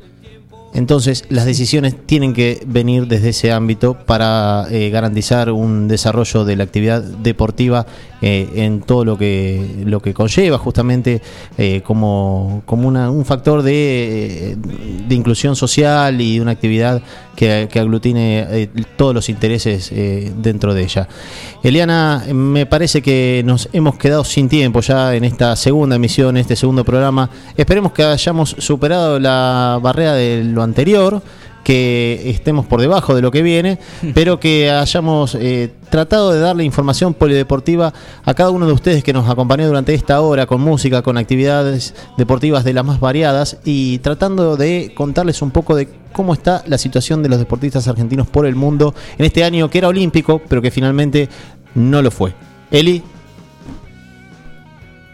[0.74, 6.56] Entonces las decisiones tienen que venir desde ese ámbito para eh, garantizar un desarrollo de
[6.56, 7.86] la actividad deportiva
[8.22, 11.20] eh, en todo lo que lo que conlleva justamente
[11.58, 14.56] eh, como, como una- un factor de, eh,
[15.08, 17.02] de inclusión social y una actividad
[17.36, 19.90] que, que aglutine eh, todos los intereses
[20.36, 21.08] dentro de ella.
[21.62, 26.56] Eliana, me parece que nos hemos quedado sin tiempo ya en esta segunda emisión, este
[26.56, 27.28] segundo programa.
[27.56, 31.22] Esperemos que hayamos superado la barrera de lo anterior,
[31.62, 33.78] que estemos por debajo de lo que viene,
[34.14, 37.92] pero que hayamos eh, tratado de darle información polideportiva
[38.24, 41.94] a cada uno de ustedes que nos acompañó durante esta hora con música, con actividades
[42.16, 46.78] deportivas de las más variadas y tratando de contarles un poco de cómo está la
[46.78, 50.62] situación de los deportistas argentinos por el mundo en este año que era olímpico, pero
[50.62, 51.28] que finalmente
[51.74, 52.32] no lo fue.
[52.70, 53.02] Eli,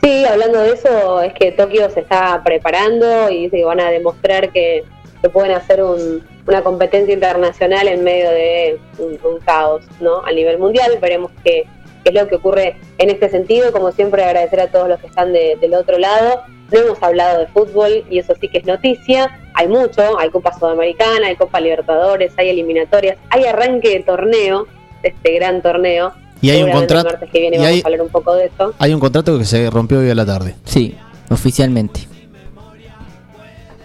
[0.00, 4.52] Sí, hablando de eso, es que Tokio se está preparando y que van a demostrar
[4.52, 4.84] que,
[5.22, 10.24] que pueden hacer un- una competencia internacional en medio de un, un caos ¿no?
[10.24, 10.92] a nivel mundial.
[11.00, 11.64] Veremos qué,
[12.04, 13.72] qué es lo que ocurre en este sentido.
[13.72, 16.42] Como siempre, agradecer a todos los que están de- del otro lado.
[16.72, 19.38] No hemos hablado de fútbol y eso sí que es noticia.
[19.54, 24.66] Hay mucho, hay Copa Sudamericana, hay Copa Libertadores, hay eliminatorias, hay arranque de torneo,
[25.02, 26.12] de este gran torneo.
[26.40, 28.34] Y hay un contrato- El martes que viene y vamos hay- a hablar un poco
[28.34, 28.74] de eso.
[28.78, 30.54] hay un contrato que se rompió hoy a la tarde.
[30.64, 30.94] Sí,
[31.30, 32.00] oficialmente.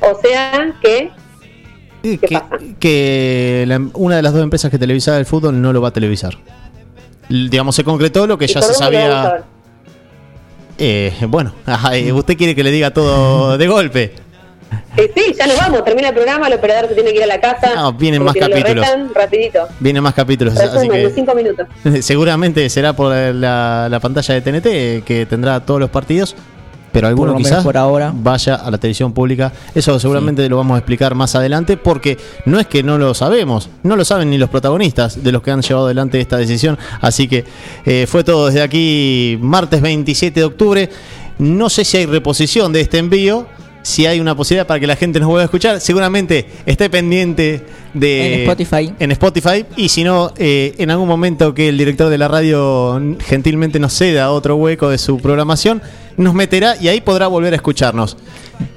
[0.01, 1.09] O sea que
[2.03, 2.41] que,
[2.79, 5.93] que la- una de las dos empresas que televisaba el fútbol no lo va a
[5.93, 6.37] televisar.
[7.29, 9.43] Digamos, se concretó lo que ¿Y ya se sabía.
[10.77, 11.53] Eh, bueno,
[12.13, 14.13] usted quiere que le diga todo de golpe.
[14.97, 17.27] Eh, sí, ya nos vamos, termina el programa, el operador se tiene que ir a
[17.27, 17.73] la casa.
[17.75, 18.85] No, vienen más si no lo capítulos.
[18.87, 19.67] retan, rapidito.
[19.79, 21.67] Vienen más capítulos, Resumen, que cinco minutos.
[22.01, 26.35] seguramente será por la, la pantalla de TNT que tendrá todos los partidos.
[26.93, 28.13] Pero alguno quizás por ahora.
[28.15, 29.51] vaya a la televisión pública.
[29.75, 33.69] Eso seguramente lo vamos a explicar más adelante porque no es que no lo sabemos,
[33.81, 36.77] no lo saben ni los protagonistas de los que han llevado adelante esta decisión.
[37.01, 37.43] Así que
[37.85, 40.89] eh, fue todo desde aquí, martes 27 de octubre.
[41.39, 43.47] No sé si hay reposición de este envío.
[43.83, 47.61] Si hay una posibilidad para que la gente nos vuelva a escuchar, seguramente esté pendiente
[47.93, 48.93] de En Spotify.
[48.97, 52.99] en Spotify y si no, eh, en algún momento que el director de la radio
[53.19, 55.81] gentilmente nos ceda otro hueco de su programación,
[56.17, 58.17] nos meterá y ahí podrá volver a escucharnos.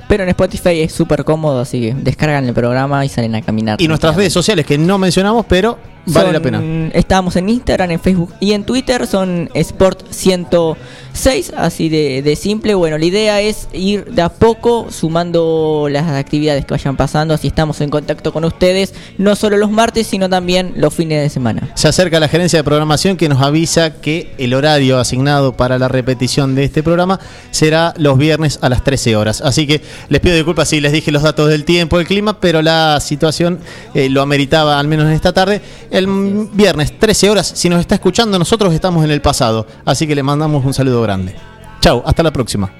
[0.08, 3.80] Pero en Spotify es súper cómodo, así que descargan el programa y salen a caminar.
[3.80, 6.90] Y nuestras redes sociales que no mencionamos, pero vale Son- la pena.
[6.94, 9.06] Estamos en Instagram, en Facebook y en Twitter.
[9.06, 9.50] Son
[11.16, 12.74] Sport106, así de, de simple.
[12.74, 17.34] Bueno, la idea es ir de a poco sumando las actividades que vayan pasando.
[17.34, 21.30] Así estamos en contacto con ustedes, no solo los martes, sino también los fines de
[21.30, 21.70] semana.
[21.74, 25.88] Se acerca la gerencia de programación que nos avisa que el horario asignado para la
[25.88, 29.40] repetición de este programa será los viernes a las 13 horas.
[29.40, 32.62] Así que les pido disculpas si les dije los datos del tiempo, del clima, pero
[32.62, 33.58] la situación
[33.94, 35.60] eh, lo ameritaba al menos en esta tarde.
[35.90, 36.06] El
[36.52, 39.66] viernes 13 horas, si nos está escuchando, nosotros estamos en el pasado.
[39.84, 41.34] Así que le mandamos un saludo grande.
[41.80, 42.70] Chau, hasta la próxima.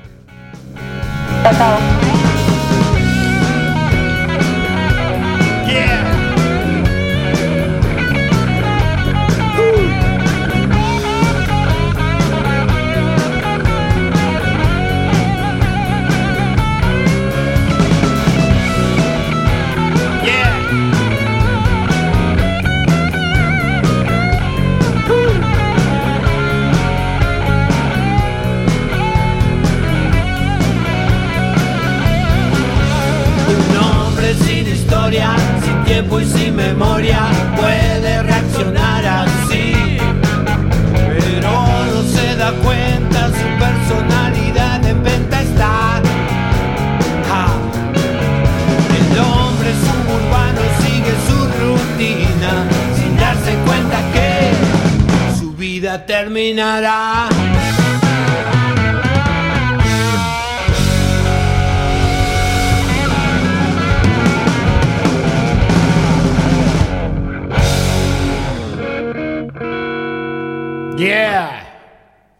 [55.99, 57.29] Terminará.